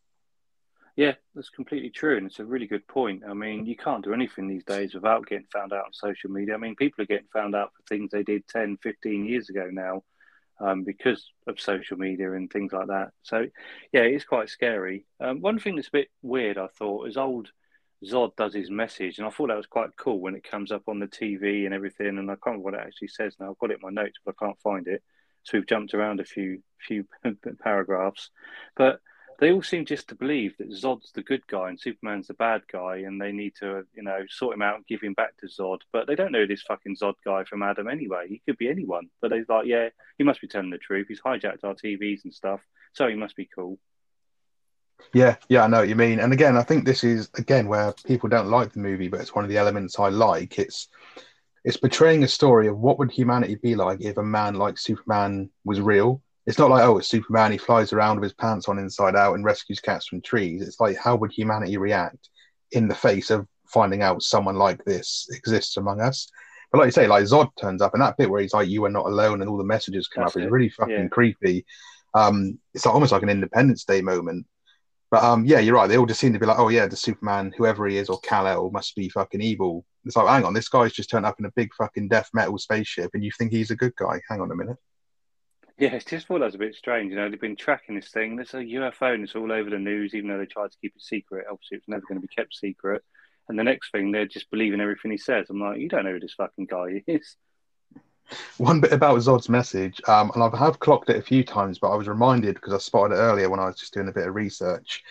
[0.98, 2.18] Yeah, that's completely true.
[2.18, 3.24] And it's a really good point.
[3.30, 6.56] I mean, you can't do anything these days without getting found out on social media.
[6.56, 9.70] I mean, people are getting found out for things they did 10, 15 years ago
[9.72, 10.04] now
[10.60, 13.12] um, because of social media and things like that.
[13.22, 13.46] So,
[13.94, 15.06] yeah, it's quite scary.
[15.22, 17.50] Um, one thing that's a bit weird, I thought, is old
[18.04, 19.20] Zod does his message.
[19.20, 21.74] And I thought that was quite cool when it comes up on the TV and
[21.76, 22.08] everything.
[22.18, 23.52] And I can't remember what it actually says now.
[23.52, 25.04] I've got it in my notes, but I can't find it.
[25.44, 27.06] So we've jumped around a few few
[27.64, 28.32] paragraphs.
[28.76, 29.00] But
[29.40, 32.64] they all seem just to believe that Zod's the good guy and Superman's the bad
[32.72, 35.48] guy, and they need to, you know, sort him out and give him back to
[35.48, 35.82] Zod.
[35.94, 38.28] But they don't know this fucking Zod guy from Adam anyway.
[38.28, 39.10] He could be anyone.
[39.22, 41.08] But they're like, yeah, he must be telling the truth.
[41.08, 42.62] He's hijacked our TVs and stuff,
[42.94, 43.78] so he must be cool.
[45.14, 46.20] Yeah, yeah, I know what you mean.
[46.20, 49.36] And again, I think this is again where people don't like the movie, but it's
[49.36, 50.58] one of the elements I like.
[50.58, 50.88] It's
[51.64, 55.52] it's portraying a story of what would humanity be like if a man like Superman
[55.64, 58.80] was real it's not like oh it's superman he flies around with his pants on
[58.80, 60.62] inside out and rescues cats from trees.
[60.62, 62.30] It's like how would humanity react
[62.72, 66.32] in the face of finding out someone like this exists among us?
[66.72, 68.86] But like you say like zod turns up and that bit where he's like you
[68.86, 70.46] are not alone and all the messages come That's up it.
[70.46, 71.08] is really fucking yeah.
[71.10, 71.66] creepy.
[72.14, 74.48] Um it's like, almost like an independence day moment.
[75.12, 75.88] But um yeah you're right.
[75.88, 78.22] They all just seem to be like oh yeah the superman whoever he is or
[78.22, 79.84] kal-el must be fucking evil.
[80.06, 82.58] It's like hang on this guy's just turned up in a big fucking death metal
[82.58, 84.22] spaceship and you think he's a good guy?
[84.30, 84.78] Hang on a minute
[85.78, 87.12] yeah, it's just thought that was a bit strange.
[87.12, 88.36] You know, they've been tracking this thing.
[88.36, 90.94] There's a UFO and it's all over the news, even though they tried to keep
[90.96, 91.46] it secret.
[91.50, 93.04] Obviously, it's never going to be kept secret.
[93.48, 95.48] And the next thing, they're just believing everything he says.
[95.50, 97.36] I'm like, you don't know who this fucking guy is.
[98.58, 101.92] One bit about Zod's message, um, and I have clocked it a few times, but
[101.92, 104.28] I was reminded because I spotted it earlier when I was just doing a bit
[104.28, 105.04] of research.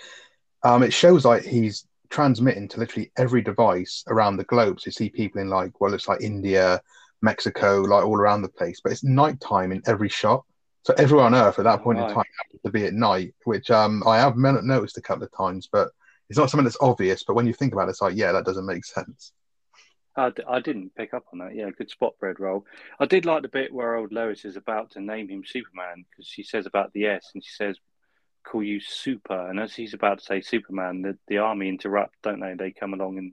[0.62, 4.80] Um, it shows like he's transmitting to literally every device around the globe.
[4.80, 6.80] So you see people in like, well, it's like India,
[7.22, 10.44] Mexico, like all around the place, but it's nighttime in every shot.
[10.86, 12.08] So everyone on Earth at that point right.
[12.08, 15.32] in time happens to be at night, which um, I have noticed a couple of
[15.36, 15.88] times, but
[16.28, 17.24] it's not something that's obvious.
[17.24, 19.32] But when you think about it, it's like, yeah, that doesn't make sense.
[20.14, 21.56] I d- I didn't pick up on that.
[21.56, 22.66] Yeah, good spot, bread roll.
[23.00, 26.28] I did like the bit where old Lois is about to name him Superman because
[26.28, 27.76] she says about the S and she says,
[28.44, 29.50] call you Super.
[29.50, 32.54] And as he's about to say Superman, the, the army interrupt, don't they?
[32.54, 33.32] They come along and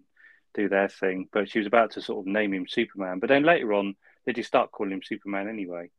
[0.56, 1.30] do their thing.
[1.32, 3.20] But she was about to sort of name him Superman.
[3.20, 5.92] But then later on, they just start calling him Superman anyway.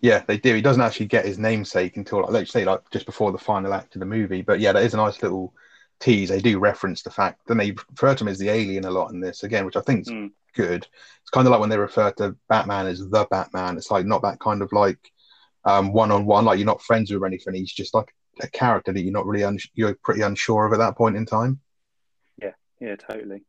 [0.00, 0.54] Yeah, they do.
[0.54, 3.72] He doesn't actually get his namesake until, like, let's say, like just before the final
[3.72, 4.42] act of the movie.
[4.42, 5.54] But yeah, that is a nice little
[6.00, 6.28] tease.
[6.28, 9.12] They do reference the fact, then they refer to him as the alien a lot
[9.12, 10.30] in this again, which I think is Mm.
[10.54, 10.86] good.
[11.20, 13.76] It's kind of like when they refer to Batman as the Batman.
[13.76, 14.98] It's like not that kind of like
[15.64, 17.54] um one on one, like you're not friends with or anything.
[17.54, 20.78] He's just like a character that you're not really uns- you're pretty unsure of at
[20.78, 21.60] that point in time.
[22.40, 23.42] Yeah, yeah, totally.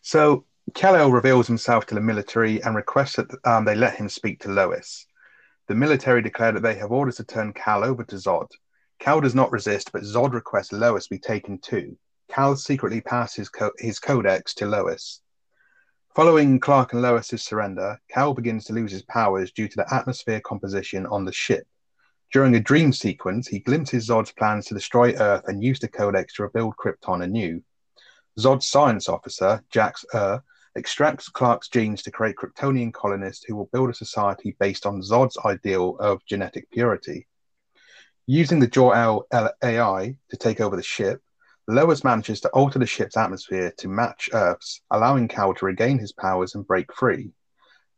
[0.00, 4.40] So Kal-El reveals himself to the military and requests that um, they let him speak
[4.40, 5.06] to Lois.
[5.66, 8.48] The military declare that they have orders to turn Kal over to Zod.
[8.98, 11.96] Kal does not resist, but Zod requests Lois be taken too.
[12.28, 15.20] Kal secretly passes co- his codex to Lois.
[16.14, 20.40] Following Clark and Lois's surrender, Kal begins to lose his powers due to the atmosphere
[20.40, 21.66] composition on the ship.
[22.32, 26.34] During a dream sequence, he glimpses Zod's plans to destroy Earth and use the codex
[26.34, 27.62] to rebuild Krypton anew.
[28.38, 30.42] Zod's science officer, Jax Ur,
[30.78, 35.36] extracts Clark's genes to create Kryptonian colonists who will build a society based on Zod's
[35.44, 37.26] ideal of genetic purity.
[38.26, 39.26] Using the Jor-El
[39.62, 41.22] AI to take over the ship,
[41.66, 46.12] Lois manages to alter the ship's atmosphere to match Earth's, allowing Kal to regain his
[46.12, 47.32] powers and break free.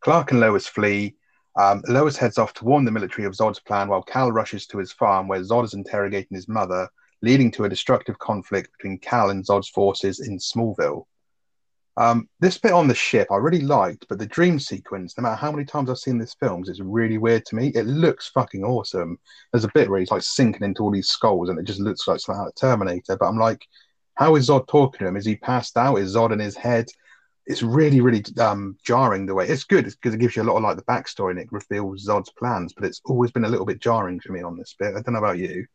[0.01, 1.17] Clark and Lois flee.
[1.57, 4.79] Um, Lois heads off to warn the military of Zod's plan while Kal rushes to
[4.79, 6.89] his farm where Zod is interrogating his mother,
[7.23, 11.07] leading to a destructive conflict between Kal and Zod's forces in Smallville.
[11.97, 15.37] Um, this bit on the ship I really liked, but the dream sequence, no matter
[15.37, 17.69] how many times I've seen this film, it's really weird to me.
[17.75, 19.19] It looks fucking awesome.
[19.53, 22.07] There's a bit where he's like sinking into all these skulls and it just looks
[22.07, 23.17] like something out of Terminator.
[23.17, 23.67] But I'm like,
[24.15, 25.17] how is Zod talking to him?
[25.17, 25.97] Is he passed out?
[25.97, 26.87] Is Zod in his head?
[27.47, 30.57] It's really, really um, jarring the way it's good because it gives you a lot
[30.57, 33.67] of like the backstory and it reveals Zod's plans, but it's always been a little
[33.67, 34.95] bit jarring for me on this bit.
[34.95, 35.67] I don't know about you.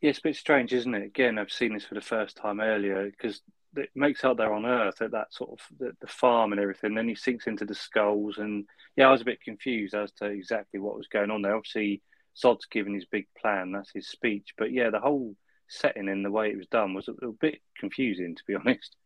[0.00, 1.02] Yeah, it's a bit strange, isn't it?
[1.02, 3.40] Again, I've seen this for the first time earlier because
[3.78, 6.94] it makes out there on Earth at that sort of the, the farm and everything.
[6.94, 10.26] Then he sinks into the skulls, and yeah, I was a bit confused as to
[10.26, 11.54] exactly what was going on there.
[11.54, 12.02] Obviously,
[12.36, 15.34] Zod's given his big plan, that's his speech, but yeah, the whole
[15.68, 18.96] setting and the way it was done was a, a bit confusing, to be honest.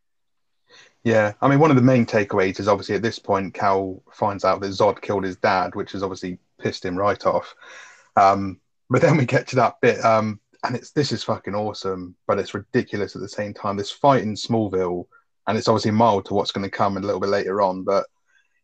[1.03, 4.45] Yeah, I mean, one of the main takeaways is obviously at this point, Kal finds
[4.45, 7.55] out that Zod killed his dad, which has obviously pissed him right off.
[8.17, 12.15] Um, but then we get to that bit, um, and it's this is fucking awesome,
[12.27, 13.77] but it's ridiculous at the same time.
[13.77, 15.07] This fight in Smallville,
[15.47, 18.07] and it's obviously mild to what's going to come a little bit later on, but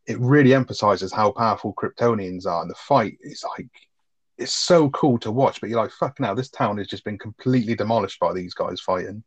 [0.07, 2.63] it really emphasizes how powerful Kryptonians are.
[2.63, 3.69] And the fight is like,
[4.39, 7.19] it's so cool to watch, but you're like, fuck now, this town has just been
[7.19, 9.25] completely demolished by these guys fighting.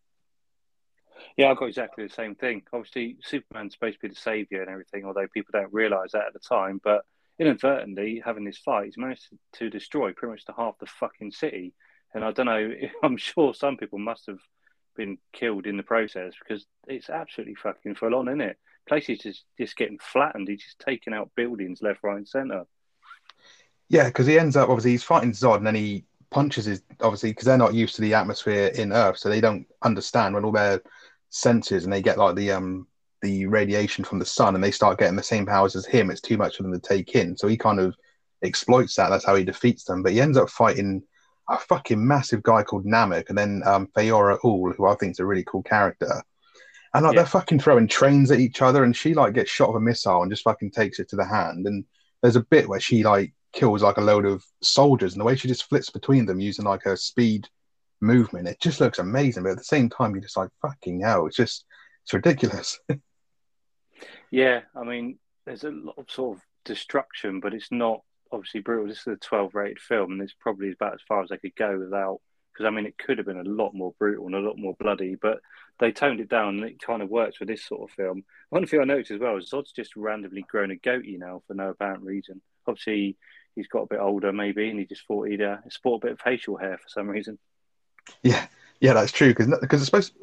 [1.35, 2.61] Yeah, I got exactly the same thing.
[2.71, 6.33] Obviously, Superman's supposed to be the savior and everything, although people don't realize that at
[6.33, 6.79] the time.
[6.83, 7.01] But
[7.39, 11.73] inadvertently, having this fight, he's managed to destroy pretty much the half the fucking city.
[12.13, 12.71] And I don't know,
[13.03, 14.39] I'm sure some people must have
[14.95, 18.57] been killed in the process because it's absolutely fucking full on, isn't it?
[18.87, 20.47] Places just just getting flattened.
[20.47, 22.65] He's just taking out buildings left, right, and centre.
[23.87, 27.31] Yeah, because he ends up obviously he's fighting Zod, and then he punches his obviously
[27.31, 30.51] because they're not used to the atmosphere in Earth, so they don't understand when all
[30.51, 30.81] their
[31.29, 32.87] senses and they get like the um
[33.21, 36.09] the radiation from the sun, and they start getting the same powers as him.
[36.09, 37.95] It's too much for them to take in, so he kind of
[38.43, 39.09] exploits that.
[39.09, 40.01] That's how he defeats them.
[40.01, 41.03] But he ends up fighting
[41.49, 45.25] a fucking massive guy called Nam-Ek, and then um, Faora-Ul, who I think is a
[45.25, 46.21] really cool character.
[46.93, 47.21] And like Yeah.
[47.21, 50.21] they're fucking throwing trains at each other, and she like gets shot with a missile
[50.21, 51.67] and just fucking takes it to the hand.
[51.67, 51.85] And
[52.21, 55.35] there's a bit where she like kills like a load of soldiers, and the way
[55.35, 57.47] she just flips between them using like her speed
[58.01, 59.43] movement, it just looks amazing.
[59.43, 61.25] But at the same time, you're just like fucking hell.
[61.25, 61.65] It's just
[62.03, 62.79] it's ridiculous.
[64.31, 68.01] Yeah, I mean, there's a lot of sort of destruction, but it's not
[68.31, 68.87] obviously brutal.
[68.87, 71.55] This is a 12 rated film, and it's probably about as far as they could
[71.55, 72.21] go without.
[72.53, 74.75] Because I mean, it could have been a lot more brutal and a lot more
[74.79, 75.39] bloody, but
[75.79, 78.23] they toned it down, and it kind of works for this sort of film.
[78.49, 81.53] One thing I noticed as well is Zod's just randomly grown a goatee now for
[81.53, 82.41] no apparent reason.
[82.67, 83.17] Obviously,
[83.55, 86.11] he's got a bit older, maybe, and he just thought he'd uh, sport a bit
[86.13, 87.37] of facial hair for some reason.
[88.23, 88.47] Yeah,
[88.79, 89.29] yeah, that's true.
[89.29, 90.13] Because because it's supposed.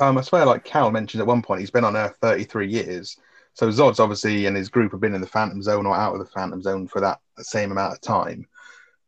[0.00, 3.16] Um, I swear, like Kal mentioned at one point, he's been on Earth 33 years.
[3.54, 6.20] So Zod's obviously and his group have been in the Phantom Zone or out of
[6.20, 8.46] the Phantom Zone for that same amount of time.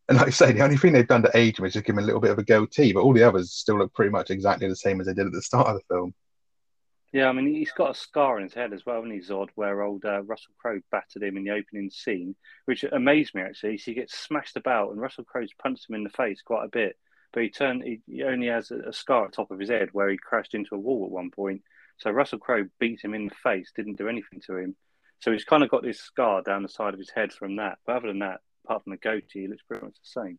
[0.08, 1.94] And like I say, the only thing they've done to age him is just give
[1.94, 4.30] him a little bit of a goatee, but all the others still look pretty much
[4.30, 6.14] exactly the same as they did at the start of the film.
[7.14, 9.48] Yeah, I mean, he's got a scar on his head as well, and he's Zod,
[9.54, 13.78] where old uh, Russell Crowe battered him in the opening scene, which amazed me actually.
[13.78, 16.68] So he gets smashed about, and Russell Crowe's punched him in the face quite a
[16.68, 16.96] bit,
[17.32, 17.84] but he turned.
[17.84, 20.54] He, he only has a, a scar at top of his head where he crashed
[20.54, 21.62] into a wall at one point.
[21.98, 24.76] So Russell Crowe beat him in the face, didn't do anything to him.
[25.20, 27.78] So he's kind of got this scar down the side of his head from that.
[27.86, 30.38] But other than that, apart from the goatee, he looks pretty much the same.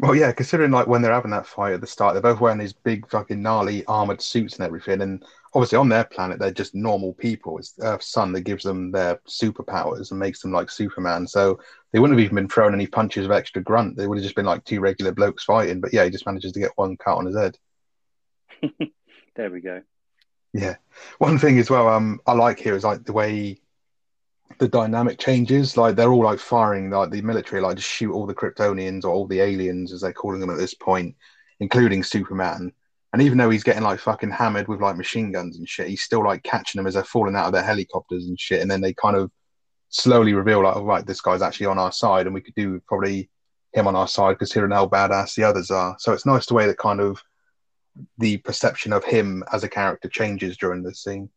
[0.00, 2.58] Well, yeah, considering like when they're having that fight at the start, they're both wearing
[2.58, 6.74] these big fucking gnarly armored suits and everything, and obviously on their planet they're just
[6.74, 7.58] normal people.
[7.58, 11.26] It's Earth's sun that gives them their superpowers and makes them like Superman.
[11.26, 11.60] So
[11.92, 13.96] they wouldn't have even been throwing any punches of extra grunt.
[13.96, 15.80] They would have just been like two regular blokes fighting.
[15.80, 17.58] But yeah, he just manages to get one cut on his head.
[19.36, 19.82] there we go.
[20.52, 20.76] Yeah,
[21.18, 21.88] one thing as well.
[21.88, 23.60] Um, I like here is like the way
[24.58, 25.76] the dynamic changes.
[25.76, 29.10] Like they're all like firing, like the military, like just shoot all the Kryptonians or
[29.10, 31.14] all the aliens as they're calling them at this point,
[31.60, 32.72] including Superman.
[33.12, 36.02] And even though he's getting like fucking hammered with like machine guns and shit, he's
[36.02, 38.60] still like catching them as they're falling out of their helicopters and shit.
[38.60, 39.30] And then they kind of
[39.88, 42.80] slowly reveal like, oh, right, this guy's actually on our side, and we could do
[42.86, 43.28] probably
[43.72, 45.96] him on our side considering how badass the others are.
[45.98, 47.22] So it's nice the way that kind of
[48.18, 51.30] the perception of him as a character changes during this scene.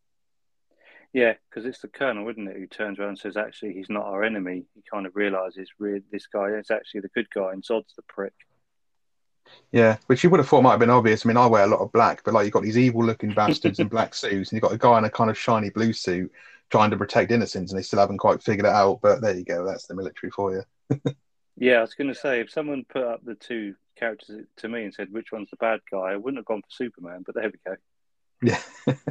[1.12, 4.04] Yeah, because it's the colonel, isn't it, who turns around and says, "Actually, he's not
[4.04, 7.62] our enemy." He kind of realizes, "Really, this guy is actually the good guy, and
[7.62, 8.34] Zod's the prick."
[9.70, 11.24] Yeah, which you would have thought might have been obvious.
[11.24, 13.78] I mean, I wear a lot of black, but like you've got these evil-looking bastards
[13.78, 16.32] in black suits, and you've got a guy in a kind of shiny blue suit
[16.70, 18.98] trying to protect innocents, and they still haven't quite figured it out.
[19.00, 20.64] But there you go, that's the military for you.
[21.56, 24.84] yeah, I was going to say, if someone put up the two characters to me
[24.84, 27.22] and said which one's the bad guy, I wouldn't have gone for Superman.
[27.24, 27.76] But there we go.
[28.42, 28.94] Yeah.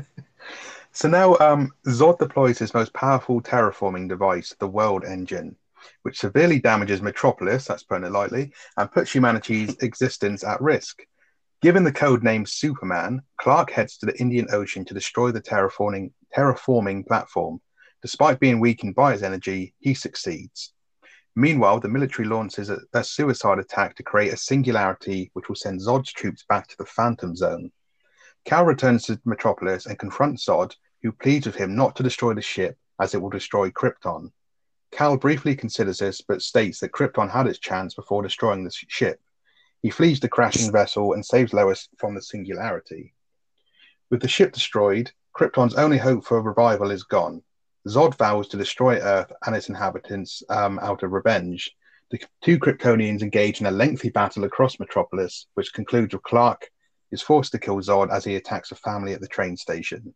[0.95, 5.55] So now um, Zod deploys his most powerful terraforming device, the World Engine,
[6.03, 11.01] which severely damages Metropolis, that's putting it lightly, and puts humanity's existence at risk.
[11.63, 16.11] Given the code name Superman, Clark heads to the Indian Ocean to destroy the terraforming,
[16.37, 17.59] terraforming platform.
[18.03, 20.73] Despite being weakened by his energy, he succeeds.
[21.35, 25.81] Meanwhile, the military launches a, a suicide attack to create a singularity which will send
[25.81, 27.71] Zod's troops back to the Phantom Zone.
[28.45, 32.41] Kal returns to Metropolis and confronts Zod, who pleads with him not to destroy the
[32.41, 34.31] ship as it will destroy Krypton.
[34.91, 39.19] Kal briefly considers this, but states that Krypton had its chance before destroying the ship.
[39.81, 43.13] He flees the crashing vessel and saves Lois from the singularity.
[44.11, 47.41] With the ship destroyed, Krypton's only hope for revival is gone.
[47.87, 51.71] Zod vows to destroy Earth and its inhabitants um, out of revenge.
[52.11, 56.69] The two Kryptonians engage in a lengthy battle across Metropolis, which concludes with Clark
[57.11, 60.13] is forced to kill Zod as he attacks a family at the train station.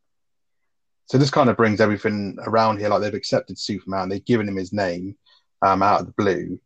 [1.07, 2.89] So this kind of brings everything around here.
[2.89, 5.15] Like they've accepted Superman, they've given him his name
[5.61, 6.59] um, out of the blue,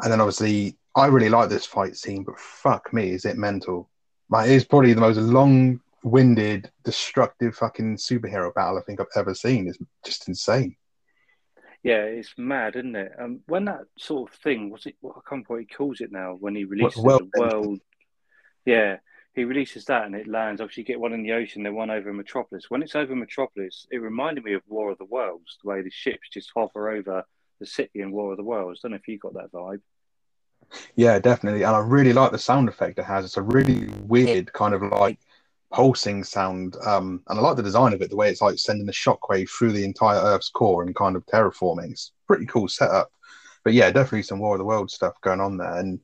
[0.00, 3.88] and then obviously I really like this fight scene, but fuck me, is it mental?
[4.30, 5.16] Like, it's probably the most
[6.02, 9.68] long-winded, destructive fucking superhero battle I think I've ever seen.
[9.68, 10.76] It's just insane.
[11.82, 13.12] Yeah, it's mad, isn't it?
[13.18, 14.96] Um, when that sort of thing was it?
[15.00, 16.36] What I can't he calls it now.
[16.38, 17.80] When he releases world the world,
[18.64, 18.96] yeah,
[19.34, 20.60] he releases that and it lands.
[20.60, 22.64] Obviously, you get one in the ocean, then one over Metropolis.
[22.68, 25.90] When it's over Metropolis, it reminded me of War of the Worlds, the way the
[25.90, 27.24] ships just hover over
[27.60, 28.80] the city in War of the Worlds.
[28.82, 29.80] I Don't know if you got that vibe.
[30.96, 31.62] Yeah, definitely.
[31.62, 33.24] And I really like the sound effect it has.
[33.24, 35.20] It's a really weird kind of like
[35.72, 36.76] pulsing sound.
[36.84, 39.48] Um, and I like the design of it, the way it's like sending a shockwave
[39.50, 41.90] through the entire Earth's core and kind of terraforming.
[41.90, 43.10] It's pretty cool setup.
[43.64, 45.76] But yeah, definitely some War of the World stuff going on there.
[45.76, 46.00] And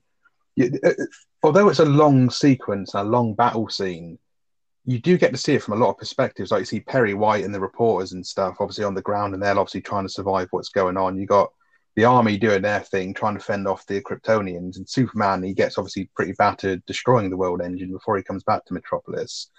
[1.43, 4.19] although it's a long sequence, a long battle scene,
[4.85, 6.51] you do get to see it from a lot of perspectives.
[6.51, 9.43] Like you see Perry White and the reporters and stuff, obviously on the ground, and
[9.43, 11.17] they're obviously trying to survive what's going on.
[11.17, 11.53] You got
[11.97, 15.79] the army doing their thing, trying to fend off the Kryptonians, and Superman he gets
[15.79, 19.51] obviously pretty battered, destroying the world engine before he comes back to Metropolis.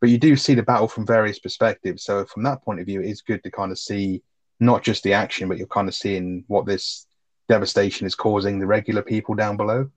[0.00, 2.04] But you do see the battle from various perspectives.
[2.04, 4.22] So from that point of view, it is good to kind of see
[4.60, 7.06] not just the action, but you're kind of seeing what this
[7.48, 9.90] devastation is causing the regular people down below.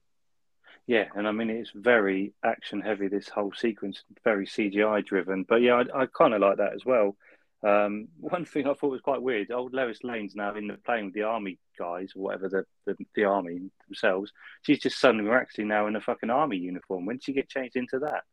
[0.87, 3.07] Yeah, and I mean it's very action heavy.
[3.07, 5.43] This whole sequence, very CGI driven.
[5.43, 7.15] But yeah, I, I kind of like that as well.
[7.63, 9.51] Um, one thing I thought was quite weird.
[9.51, 13.05] Old Lois Lane's now in the playing with the army guys or whatever the, the,
[13.15, 14.31] the army themselves.
[14.63, 17.05] She's just suddenly actually now in a fucking army uniform.
[17.05, 18.23] When did she get changed into that?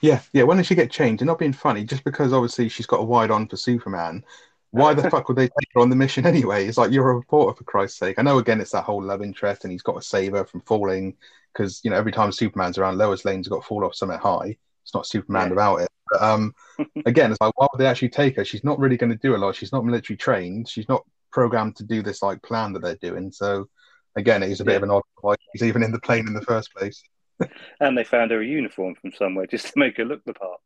[0.00, 0.44] Yeah, yeah.
[0.44, 1.20] When did she get changed?
[1.22, 4.24] And not being funny, just because obviously she's got a wide on for Superman,
[4.70, 6.66] why the fuck would they take her on the mission anyway?
[6.66, 8.18] It's like you're a reporter for Christ's sake.
[8.18, 10.62] I know again it's that whole love interest and he's got to save her from
[10.62, 11.16] falling
[11.52, 14.56] because you know every time Superman's around, Lois Lane's got to fall off something high.
[14.82, 15.50] It's not Superman yeah.
[15.50, 15.88] without it.
[16.10, 16.54] But um,
[17.06, 18.44] again, it's like why would they actually take her?
[18.44, 19.54] She's not really going to do a lot.
[19.54, 20.68] She's not military trained.
[20.68, 23.30] She's not programmed to do this like plan that they're doing.
[23.30, 23.68] So
[24.16, 24.76] again, it is a bit yeah.
[24.78, 27.02] of an odd why he's even in the plane in the first place.
[27.80, 30.60] and they found her a uniform from somewhere just to make her look the part.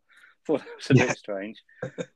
[0.46, 1.06] Thought that was a yeah.
[1.06, 1.62] bit strange.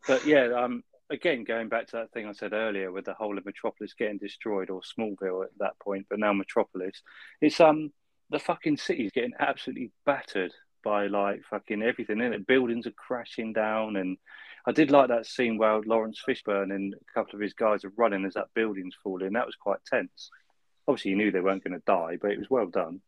[0.06, 3.38] But yeah, um, again, going back to that thing I said earlier with the whole
[3.38, 7.02] of Metropolis getting destroyed or Smallville at that point, but now Metropolis,
[7.40, 7.92] it's um
[8.30, 10.52] the fucking city's getting absolutely battered
[10.86, 12.46] by like fucking everything in it.
[12.46, 14.16] Buildings are crashing down, and
[14.66, 17.92] I did like that scene where Laurence Fishburne and a couple of his guys are
[17.96, 19.32] running as that building's falling.
[19.32, 20.30] That was quite tense.
[20.86, 23.00] Obviously, you knew they weren't going to die, but it was well done.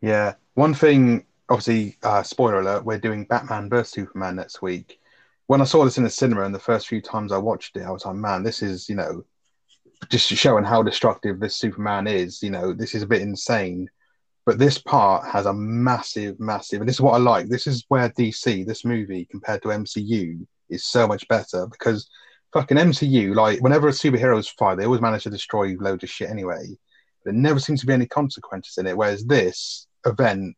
[0.00, 0.34] Yeah.
[0.54, 5.00] One thing, obviously, uh, spoiler alert, we're doing Batman vs Superman next week.
[5.46, 7.84] When I saw this in the cinema and the first few times I watched it,
[7.84, 9.24] I was like, man, this is, you know,
[10.08, 12.42] just showing how destructive this Superman is.
[12.42, 13.88] You know, this is a bit insane.
[14.48, 17.50] But this part has a massive, massive, and this is what I like.
[17.50, 22.08] This is where DC, this movie, compared to MCU, is so much better because
[22.54, 26.08] fucking MCU, like whenever a superhero is fired, they always manage to destroy loads of
[26.08, 26.66] shit anyway.
[27.26, 28.96] There never seems to be any consequences in it.
[28.96, 30.56] Whereas this event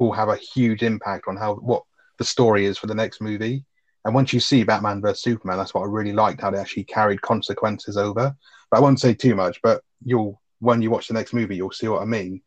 [0.00, 1.84] will have a huge impact on how what
[2.18, 3.64] the story is for the next movie.
[4.04, 6.84] And once you see Batman vs Superman, that's what I really liked how they actually
[6.84, 8.34] carried consequences over.
[8.68, 9.60] But I won't say too much.
[9.62, 12.42] But you'll when you watch the next movie, you'll see what I mean.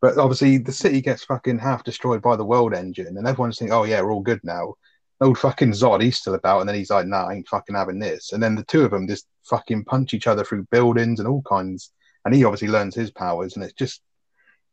[0.00, 3.72] But obviously, the city gets fucking half destroyed by the world engine, and everyone's thinking,
[3.72, 4.74] "Oh yeah, we're all good now."
[5.20, 7.98] Old fucking Zod, he's still about, and then he's like, "Nah, I ain't fucking having
[7.98, 11.28] this." And then the two of them just fucking punch each other through buildings and
[11.28, 11.92] all kinds.
[12.24, 14.02] And he obviously learns his powers, and it's just,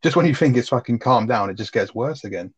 [0.01, 2.53] just when you think it's fucking calmed down, it just gets worse again.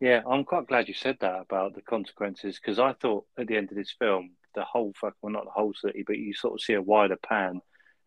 [0.00, 3.56] Yeah, I'm quite glad you said that about the consequences because I thought at the
[3.56, 6.54] end of this film, the whole fuck well, not the whole city, but you sort
[6.54, 7.60] of see a wider pan,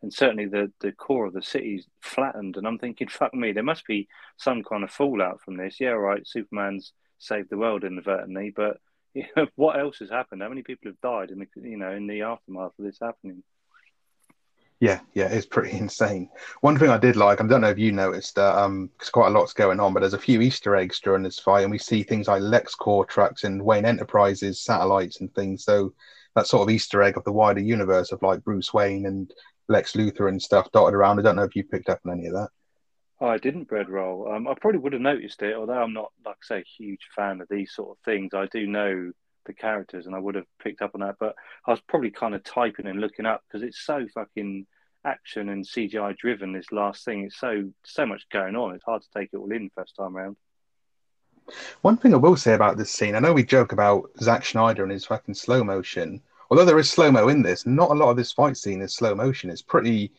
[0.04, 2.56] and certainly the the core of the city's flattened.
[2.56, 5.80] And I'm thinking, fuck me, there must be some kind of fallout from this.
[5.80, 8.78] Yeah, right, Superman's saved the world inadvertently, but
[9.14, 10.42] you know, what else has happened?
[10.42, 13.42] How many people have died in the you know in the aftermath of this happening?
[14.78, 16.28] Yeah, yeah, it's pretty insane.
[16.60, 19.28] One thing I did like, I don't know if you noticed, uh, um, because quite
[19.28, 21.78] a lot's going on, but there's a few Easter eggs during this fight, and we
[21.78, 25.64] see things like LexCorp trucks and Wayne Enterprises satellites and things.
[25.64, 25.94] So
[26.34, 29.32] that sort of Easter egg of the wider universe of like Bruce Wayne and
[29.68, 31.18] Lex Luthor and stuff dotted around.
[31.18, 32.50] I don't know if you picked up on any of that.
[33.20, 34.30] Oh, I didn't bread roll.
[34.30, 37.08] Um, I probably would have noticed it, although I'm not, like I say, a huge
[37.14, 38.34] fan of these sort of things.
[38.34, 39.12] I do know
[39.46, 41.16] the characters, and I would have picked up on that.
[41.20, 41.34] But
[41.66, 44.66] I was probably kind of typing and looking up because it's so fucking
[45.04, 46.52] action and CGI driven.
[46.52, 48.74] This last thing, it's so so much going on.
[48.74, 50.36] It's hard to take it all in first time around.
[51.82, 54.82] One thing I will say about this scene, I know we joke about Zack Snyder
[54.82, 56.22] and his fucking slow motion.
[56.54, 58.94] Although there is slow mo in this, not a lot of this fight scene is
[58.94, 59.50] slow motion.
[59.50, 60.12] It's pretty.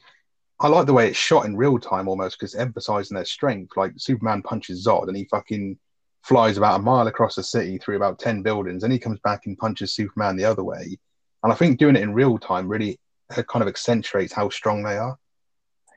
[0.60, 3.78] I like the way it's shot in real time almost because emphasizing their strength.
[3.78, 5.80] Like Superman punches Zod and he fucking
[6.24, 9.46] flies about a mile across the city through about 10 buildings and he comes back
[9.46, 10.98] and punches Superman the other way.
[11.42, 14.84] And I think doing it in real time really uh, kind of accentuates how strong
[14.84, 15.18] they are.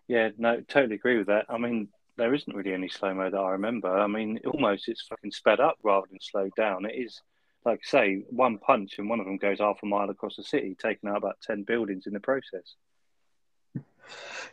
[0.07, 1.47] Yeah, no, totally agree with that.
[1.49, 3.89] I mean, there isn't really any slow mo that I remember.
[3.89, 6.85] I mean, almost it's fucking sped up rather than slowed down.
[6.85, 7.21] It is,
[7.65, 10.77] like say, one punch and one of them goes half a mile across the city,
[10.81, 12.75] taking out about 10 buildings in the process.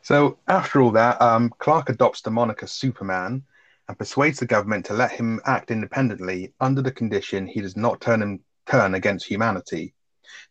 [0.02, 3.44] So after all that, um, Clark adopts the moniker Superman
[3.88, 8.02] and persuades the government to let him act independently under the condition he does not
[8.02, 9.94] turn him, turn against humanity.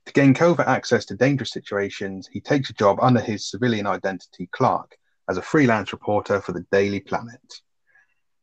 [0.06, 4.48] To gain covert access to dangerous situations, he takes a job under his civilian identity,
[4.52, 4.96] Clark,
[5.28, 7.60] as a freelance reporter for the Daily Planet.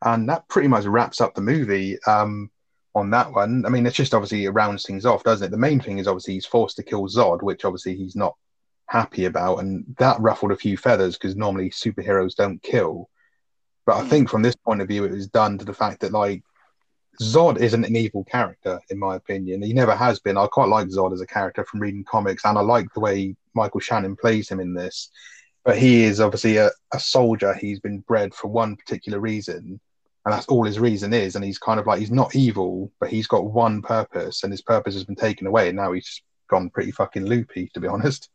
[0.04, 2.50] And that pretty much wraps up the movie um,
[2.96, 3.66] on that one.
[3.66, 5.52] I mean, it's just obviously it rounds things off, doesn't it?
[5.52, 8.36] The main thing is obviously he's forced to kill Zod, which obviously he's not
[8.88, 9.60] happy about.
[9.60, 13.10] And that ruffled a few feathers because normally superheroes don't kill.
[13.86, 14.10] But I hmm.
[14.10, 16.44] think from this point of view, it was done to the fact that, like,
[17.22, 19.62] Zod isn't an evil character, in my opinion.
[19.62, 20.38] He never has been.
[20.38, 23.36] I quite like Zod as a character from reading comics, and I like the way
[23.54, 25.10] Michael Shannon plays him in this.
[25.64, 27.54] But he is obviously a, a soldier.
[27.54, 29.80] He's been bred for one particular reason,
[30.26, 31.36] and that's all his reason is.
[31.36, 34.62] And he's kind of like he's not evil, but he's got one purpose, and his
[34.62, 38.30] purpose has been taken away, and now he's gone pretty fucking loopy, to be honest.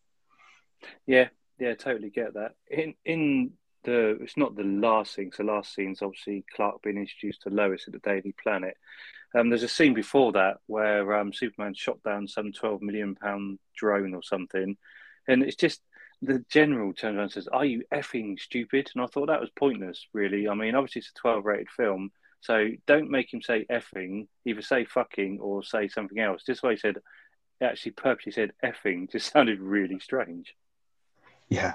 [1.06, 1.28] Yeah,
[1.58, 2.52] yeah, totally get that.
[2.70, 3.52] In in
[3.84, 5.30] the it's not the last scene.
[5.32, 8.76] So the last scene's obviously Clark being introduced to Lois at the Daily Planet.
[9.34, 13.58] Um, there's a scene before that where um, Superman shot down some 12 million pound
[13.76, 14.76] drone or something,
[15.28, 15.80] and it's just
[16.22, 19.50] the general turns around and says, "Are you effing stupid?" And I thought that was
[19.50, 20.06] pointless.
[20.12, 22.10] Really, I mean, obviously it's a 12 rated film,
[22.40, 24.28] so don't make him say effing.
[24.44, 26.42] Either say fucking or say something else.
[26.44, 26.96] Just way he said,
[27.62, 30.54] actually purposely said effing, just sounded really strange.
[31.48, 31.74] Yeah,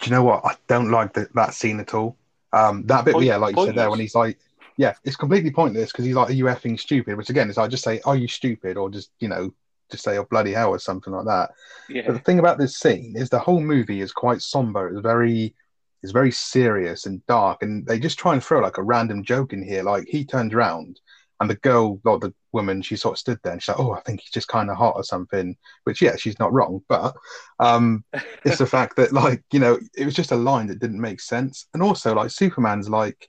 [0.00, 0.44] do you know what?
[0.44, 2.16] I don't like the, that scene at all.
[2.52, 4.38] Um, that bit, Point- yeah, like you said there, when he's like,
[4.76, 7.68] yeah, it's completely pointless because he's like, "Are you effing stupid?" Which again is like,
[7.68, 9.52] just say, "Are you stupid?" or just you know,
[9.90, 11.50] just say, "Oh bloody hell" or something like that.
[11.88, 12.02] Yeah.
[12.06, 14.88] But the thing about this scene is the whole movie is quite somber.
[14.88, 15.54] It's very,
[16.02, 19.52] it's very serious and dark, and they just try and throw like a random joke
[19.52, 19.82] in here.
[19.82, 21.00] Like he turns around,
[21.40, 23.92] and the girl, or the woman, she sort of stood there and she's like, "Oh,
[23.92, 27.14] I think he's just kind of hot or something." Which, yeah, she's not wrong, but
[27.60, 28.04] um,
[28.44, 31.20] it's the fact that like you know, it was just a line that didn't make
[31.20, 33.28] sense, and also like Superman's like,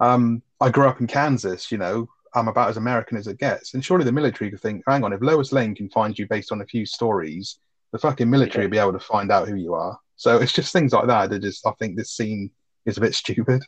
[0.00, 2.08] um, I grew up in Kansas, you know.
[2.38, 3.74] I'm about as American as it gets.
[3.74, 6.52] And surely the military could think, hang on, if Lois Lane can find you based
[6.52, 7.58] on a few stories,
[7.92, 8.66] the fucking military Yeah.
[8.66, 9.98] will be able to find out who you are.
[10.16, 12.50] So it's just things like that that just I think this scene
[12.86, 13.62] is a bit stupid.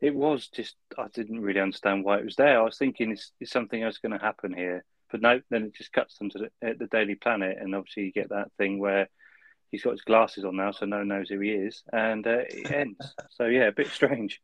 [0.00, 2.58] It was just I didn't really understand why it was there.
[2.58, 5.40] I was thinking is, is something else going to happen here, but no.
[5.50, 8.50] Then it just cuts them to the, the Daily Planet, and obviously you get that
[8.56, 9.08] thing where
[9.70, 12.40] he's got his glasses on now, so no one knows who he is, and uh,
[12.48, 13.14] it ends.
[13.30, 14.40] so yeah, a bit strange.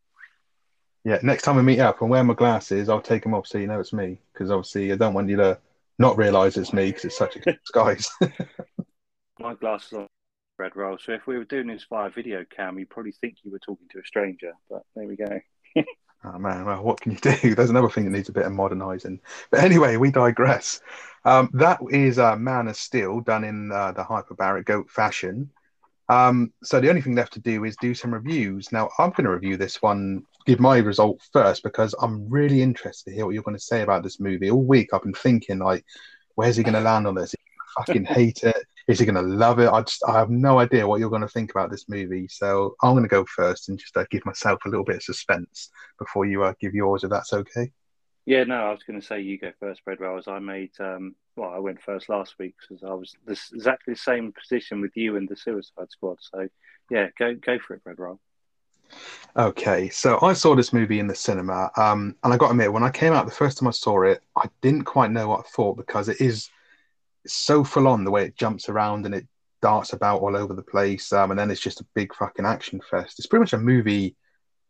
[1.07, 3.59] Yeah, next time we meet up and wear my glasses, I'll take them off so
[3.59, 4.19] you know it's me.
[4.33, 5.57] Because obviously, I don't want you to
[6.01, 8.11] not realise it's me because it's such a good disguise.
[9.39, 10.09] my glasses are
[10.59, 13.53] red roll, so if we were doing this via video cam, you'd probably think you
[13.53, 14.55] were talking to a stranger.
[14.69, 15.41] But there we go.
[16.25, 17.55] oh man, well, what can you do?
[17.55, 19.21] There's another thing that needs a bit of modernising.
[19.53, 20.81] But anyway, we digress.
[21.25, 25.51] Um, that is uh, Man of Steel done in uh, the hyperbaric goat fashion.
[26.09, 28.73] Um, so the only thing left to do is do some reviews.
[28.73, 33.11] Now I'm going to review this one, give my result first because I'm really interested
[33.11, 34.51] to hear what you're going to say about this movie.
[34.51, 35.85] All week I've been thinking like,
[36.37, 37.35] where's he going to land on this?
[37.77, 38.57] I fucking hate it.
[38.89, 39.69] Is he going to love it?
[39.69, 42.29] I just I have no idea what you're going to think about this movie.
[42.29, 45.03] So I'm going to go first and just uh, give myself a little bit of
[45.03, 47.73] suspense before you uh, give yours, if that's okay.
[48.27, 50.27] Yeah, no, I was going to say you go first, Fred Wells.
[50.27, 54.01] I made, um, well, I went first last week because I was this exactly the
[54.01, 56.19] same position with you and the Suicide Squad.
[56.21, 56.49] So,
[56.91, 58.21] yeah, go go for it, Bread Roll.
[59.37, 62.73] Okay, so I saw this movie in the cinema, um, and I got to admit,
[62.73, 65.41] when I came out the first time I saw it, I didn't quite know what
[65.41, 66.49] I thought because it is
[67.27, 69.27] so full on the way it jumps around and it
[69.61, 72.81] darts about all over the place, um, and then it's just a big fucking action
[72.91, 73.19] fest.
[73.19, 74.17] It's pretty much a movie.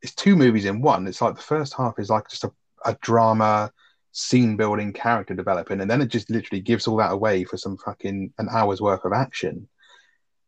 [0.03, 1.07] It's two movies in one.
[1.07, 2.53] It's like the first half is like just a
[2.85, 3.71] a drama,
[4.13, 7.77] scene building, character developing, and then it just literally gives all that away for some
[7.79, 9.69] fucking an hour's worth of action.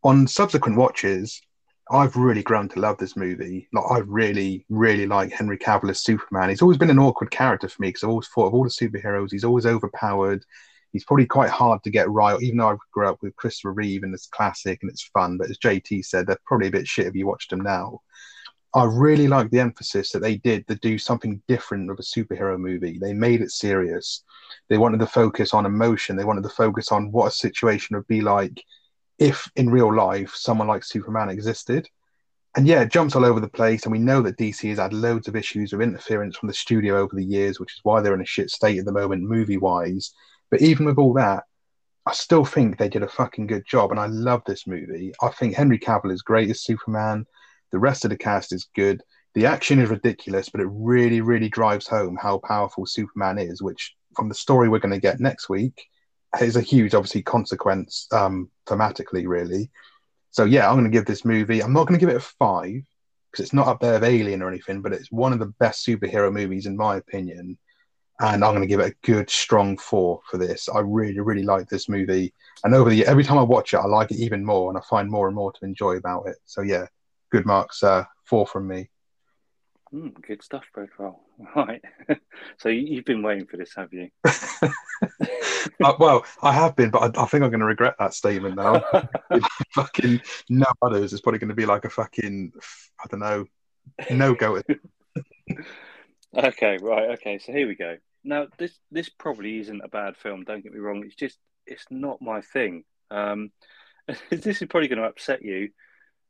[0.04, 1.42] On subsequent watches,
[1.90, 3.68] I've really grown to love this movie.
[3.72, 6.50] Like I really, really like Henry Cavill as Superman.
[6.50, 8.70] He's always been an awkward character for me because I've always thought of all the
[8.70, 10.44] superheroes, he's always overpowered.
[10.92, 14.02] He's probably quite hard to get right, even though I grew up with Christopher Reeve
[14.02, 15.36] and it's classic and it's fun.
[15.36, 18.00] But as JT said, they're probably a bit shit if you watched them now.
[18.74, 22.58] I really like the emphasis that they did to do something different with a superhero
[22.58, 22.98] movie.
[22.98, 24.24] They made it serious.
[24.68, 26.16] They wanted to focus on emotion.
[26.16, 28.62] They wanted to focus on what a situation would be like
[29.18, 31.88] if in real life someone like Superman existed.
[32.56, 33.84] And yeah, it jumps all over the place.
[33.84, 36.98] And we know that DC has had loads of issues of interference from the studio
[36.98, 39.58] over the years, which is why they're in a shit state at the moment, movie
[39.58, 40.12] wise.
[40.50, 41.44] But even with all that,
[42.06, 43.90] I still think they did a fucking good job.
[43.90, 45.12] And I love this movie.
[45.20, 47.26] I think Henry Cavill is great as Superman.
[47.70, 49.02] The rest of the cast is good.
[49.34, 53.94] The action is ridiculous, but it really, really drives home how powerful Superman is, which
[54.16, 55.86] from the story we're going to get next week
[56.40, 59.70] is a huge, obviously, consequence um, thematically, really.
[60.30, 62.20] So, yeah, I'm going to give this movie, I'm not going to give it a
[62.20, 62.82] five
[63.30, 65.86] because it's not up there of Alien or anything, but it's one of the best
[65.86, 67.58] superhero movies, in my opinion.
[68.20, 70.68] And I'm going to give it a good, strong four for this.
[70.68, 72.34] I really, really like this movie.
[72.64, 74.82] And over the every time I watch it, I like it even more and I
[74.82, 76.36] find more and more to enjoy about it.
[76.44, 76.86] So, yeah,
[77.30, 77.82] good marks.
[77.82, 78.90] Uh, four from me.
[79.92, 80.64] Mm, good stuff.
[80.98, 81.20] Well,
[81.56, 81.82] right.
[82.58, 84.08] so you've been waiting for this, have you?
[84.24, 88.56] uh, well, I have been, but I, I think I'm going to regret that statement
[88.56, 88.82] now.
[89.74, 92.52] fucking no others, it's probably going to be like a fucking
[93.02, 93.46] I don't know,
[94.10, 94.60] no go.
[96.36, 97.10] okay, right.
[97.10, 97.96] Okay, so here we go.
[98.24, 100.44] Now this this probably isn't a bad film.
[100.44, 101.02] Don't get me wrong.
[101.04, 102.84] It's just it's not my thing.
[103.10, 103.52] Um,
[104.30, 105.70] this is probably going to upset you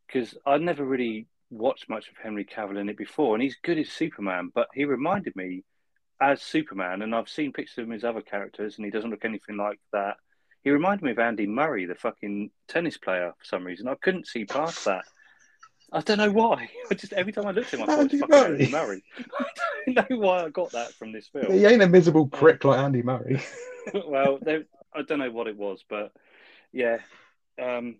[0.07, 3.79] because I never really watched much of Henry Cavill in it before, and he's good
[3.79, 5.65] as Superman, but he reminded me
[6.21, 9.57] as Superman, and I've seen pictures of his other characters, and he doesn't look anything
[9.57, 10.17] like that.
[10.63, 13.89] He reminded me of Andy Murray, the fucking tennis player, for some reason.
[13.89, 15.05] I couldn't see past that.
[15.93, 16.69] I don't know why.
[16.91, 18.51] I just every time I looked at him, I thought Andy Murray.
[18.53, 19.05] Andy Murray.
[19.89, 21.53] I don't know why I got that from this film.
[21.53, 23.41] He ain't a miserable prick like Andy Murray.
[24.07, 26.13] well, I don't know what it was, but
[26.73, 26.99] yeah,
[27.61, 27.97] um,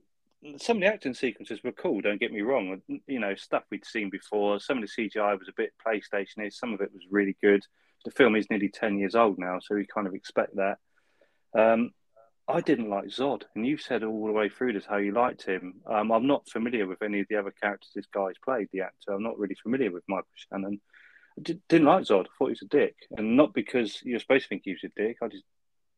[0.59, 2.01] some of the action sequences were cool.
[2.01, 2.81] Don't get me wrong.
[3.07, 4.61] You know, stuff we'd seen before.
[4.61, 6.55] Some of the CGI was a bit PlayStationish.
[6.55, 7.65] Some of it was really good.
[8.05, 10.79] The film is nearly ten years old now, so we kind of expect that.
[11.59, 11.91] Um,
[12.47, 15.45] I didn't like Zod, and you've said all the way through this how you liked
[15.45, 15.83] him.
[15.87, 18.69] Um, I'm not familiar with any of the other characters this guy's played.
[18.73, 20.81] The actor, I'm not really familiar with Michael Shannon.
[21.39, 22.25] I did, not like Zod.
[22.25, 24.85] I thought he was a dick, and not because you're supposed to think he was
[24.85, 25.19] a dick.
[25.23, 25.45] I just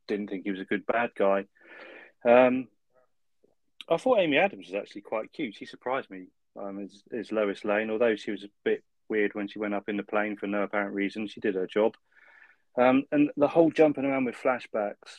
[0.09, 1.45] didn't think he was a good bad guy.
[2.27, 2.67] Um,
[3.91, 5.57] I thought Amy Adams was actually quite cute.
[5.57, 6.27] She surprised me
[6.57, 9.89] um, as, as Lois Lane, although she was a bit weird when she went up
[9.89, 11.27] in the plane for no apparent reason.
[11.27, 11.97] She did her job.
[12.79, 15.19] Um, and the whole jumping around with flashbacks,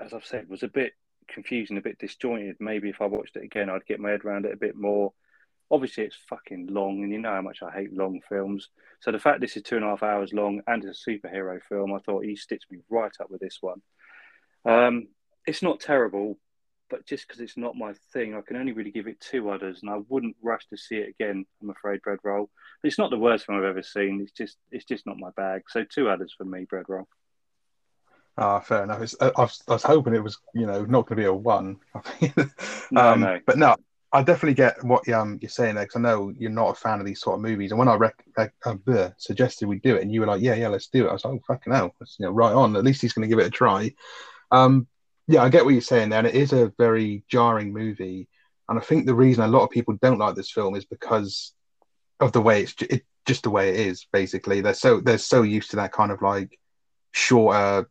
[0.00, 0.92] as I've said, was a bit
[1.28, 2.56] confusing, a bit disjointed.
[2.60, 5.12] Maybe if I watched it again, I'd get my head around it a bit more.
[5.70, 8.68] Obviously, it's fucking long, and you know how much I hate long films.
[9.00, 11.60] So the fact this is two and a half hours long and it's a superhero
[11.68, 13.82] film, I thought he stitched me right up with this one.
[14.64, 15.08] Um,
[15.44, 16.38] it's not terrible,
[16.92, 19.80] but just because it's not my thing, I can only really give it two udders,
[19.80, 21.46] and I wouldn't rush to see it again.
[21.62, 22.50] I'm afraid, bread roll.
[22.84, 24.20] It's not the worst one I've ever seen.
[24.20, 25.62] It's just it's just not my bag.
[25.68, 27.08] So two udders for me, bread roll.
[28.36, 29.00] Ah, fair enough.
[29.00, 31.32] It's, I, was, I was hoping it was, you know, not going to be a
[31.32, 31.78] one.
[32.90, 33.40] no, um, no.
[33.46, 33.76] But no,
[34.12, 37.00] I definitely get what um, you're saying there because I know you're not a fan
[37.00, 37.72] of these sort of movies.
[37.72, 40.42] And when I rec- rec- uh, bleh, suggested we do it, and you were like,
[40.42, 42.76] "Yeah, yeah, let's do it," I was like, "Oh, fucking hell, you know, right on."
[42.76, 43.94] At least he's going to give it a try.
[44.50, 44.86] Um,
[45.28, 48.28] yeah, I get what you're saying there, and it is a very jarring movie.
[48.68, 51.52] And I think the reason a lot of people don't like this film is because
[52.20, 54.06] of the way it's it, just the way it is.
[54.12, 56.58] Basically, they're so they're so used to that kind of like
[57.12, 57.88] shorter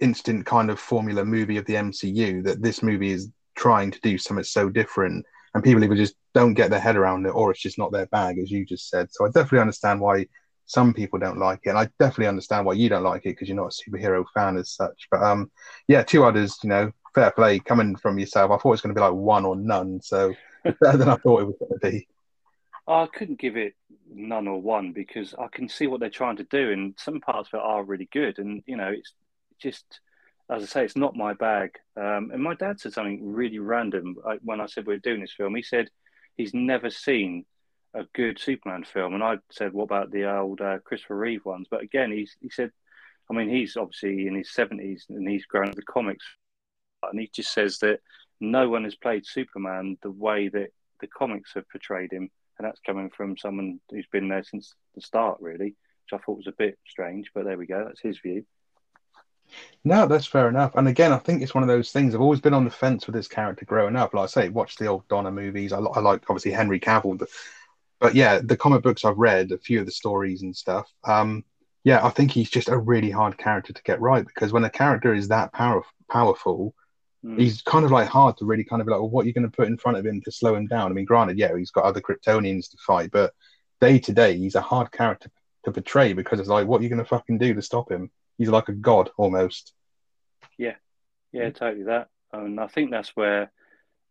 [0.00, 4.18] instant kind of formula movie of the MCU that this movie is trying to do
[4.18, 7.60] something so different, and people either just don't get their head around it or it's
[7.60, 9.08] just not their bag, as you just said.
[9.10, 10.26] So I definitely understand why
[10.66, 13.48] some people don't like it, and I definitely understand why you don't like it because
[13.48, 15.08] you're not a superhero fan as such.
[15.10, 15.50] But um,
[15.88, 18.50] yeah, two others, you know, fair play coming from yourself.
[18.50, 20.34] I thought it was going to be like one or none, so
[20.80, 22.08] better than I thought it was going to be.
[22.86, 23.74] I couldn't give it
[24.12, 27.50] none or one because I can see what they're trying to do, and some parts
[27.52, 28.38] of it are really good.
[28.38, 29.12] And you know, it's
[29.60, 30.00] just
[30.50, 31.70] as I say, it's not my bag.
[31.96, 35.32] Um, and my dad said something really random when I said we are doing this
[35.32, 35.54] film.
[35.54, 35.88] He said
[36.36, 37.44] he's never seen
[37.94, 41.66] a good Superman film, and I said, "What about the old uh, Christopher Reeve ones?"
[41.70, 42.70] But again, he's he said,
[43.30, 46.24] I mean, he's obviously in his seventies and he's grown up the comics,
[47.02, 48.00] and he just says that
[48.40, 50.70] no one has played Superman the way that
[51.00, 55.00] the comics have portrayed him, and that's coming from someone who's been there since the
[55.00, 57.30] start, really, which I thought was a bit strange.
[57.34, 58.44] But there we go, that's his view.
[59.84, 60.76] No, that's fair enough.
[60.76, 62.14] And again, I think it's one of those things.
[62.14, 64.14] I've always been on the fence with this character growing up.
[64.14, 65.74] Like I say, watch the old Donner movies.
[65.74, 67.28] I, I like obviously Henry Cavill, but,
[68.02, 70.90] but yeah, the comic books I've read, a few of the stories and stuff.
[71.04, 71.44] Um,
[71.84, 74.70] yeah, I think he's just a really hard character to get right because when a
[74.70, 76.74] character is that power, powerful,
[77.24, 77.38] mm.
[77.38, 79.50] he's kind of like hard to really kind of like, well, what are you going
[79.50, 80.90] to put in front of him to slow him down?
[80.90, 83.32] I mean, granted, yeah, he's got other Kryptonians to fight, but
[83.80, 85.30] day to day, he's a hard character
[85.64, 88.10] to portray because it's like, what are you going to fucking do to stop him?
[88.38, 89.72] he's like a god almost.
[90.58, 90.74] Yeah,
[91.32, 92.08] yeah, totally that.
[92.32, 93.52] And I think that's where,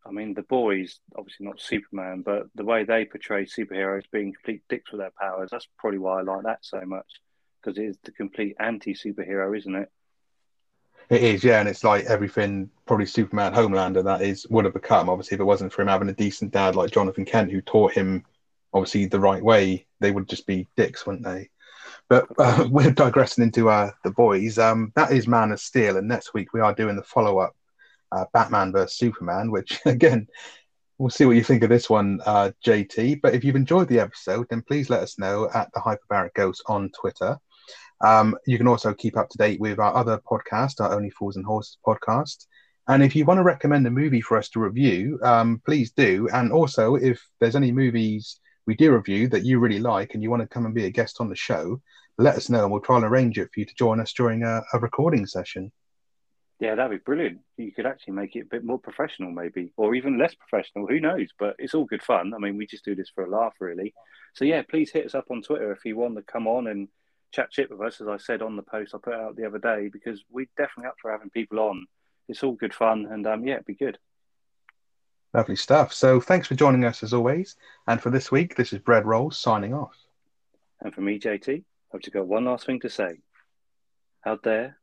[0.05, 4.63] I mean, the boys obviously not Superman, but the way they portray superheroes being complete
[4.67, 5.49] dicks with their powers.
[5.51, 7.07] That's probably why I like that so much
[7.61, 9.89] because it is the complete anti-superhero, isn't it?
[11.09, 15.09] It is, yeah, and it's like everything probably Superman Homelander that is would have become.
[15.09, 17.91] Obviously, if it wasn't for him having a decent dad like Jonathan Kent who taught
[17.93, 18.23] him
[18.73, 21.49] obviously the right way, they would just be dicks, wouldn't they?
[22.07, 24.57] But uh, we're digressing into uh, the boys.
[24.57, 27.55] Um, that is Man of Steel, and next week we are doing the follow up
[28.11, 30.27] uh, Batman vs Superman, which again,
[30.97, 33.21] we'll see what you think of this one, uh, JT.
[33.21, 36.63] But if you've enjoyed the episode, then please let us know at the Hyperbaric Ghost
[36.67, 37.37] on Twitter.
[38.03, 41.35] Um, you can also keep up to date with our other podcast, our Only Fools
[41.35, 42.47] and Horses podcast.
[42.87, 46.27] And if you want to recommend a movie for us to review, um, please do.
[46.33, 50.29] And also, if there's any movies we do review that you really like and you
[50.29, 51.81] want to come and be a guest on the show,
[52.17, 54.43] let us know and we'll try and arrange it for you to join us during
[54.43, 55.71] a, a recording session.
[56.61, 57.39] Yeah, that'd be brilliant.
[57.57, 60.85] You could actually make it a bit more professional, maybe, or even less professional.
[60.85, 61.29] Who knows?
[61.39, 62.33] But it's all good fun.
[62.35, 63.95] I mean, we just do this for a laugh, really.
[64.35, 66.87] So, yeah, please hit us up on Twitter if you want to come on and
[67.31, 69.57] chat shit with us, as I said on the post I put out the other
[69.57, 71.87] day, because we're definitely up for having people on.
[72.29, 73.97] It's all good fun, and um, yeah, it'd be good.
[75.33, 75.91] Lovely stuff.
[75.91, 77.55] So, thanks for joining us as always.
[77.87, 79.97] And for this week, this is Bread Rolls signing off.
[80.81, 83.17] And for me, JT, I've just got one last thing to say.
[84.27, 84.77] Out there,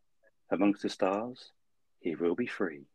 [0.51, 1.53] amongst the stars,
[2.01, 2.87] he will be free.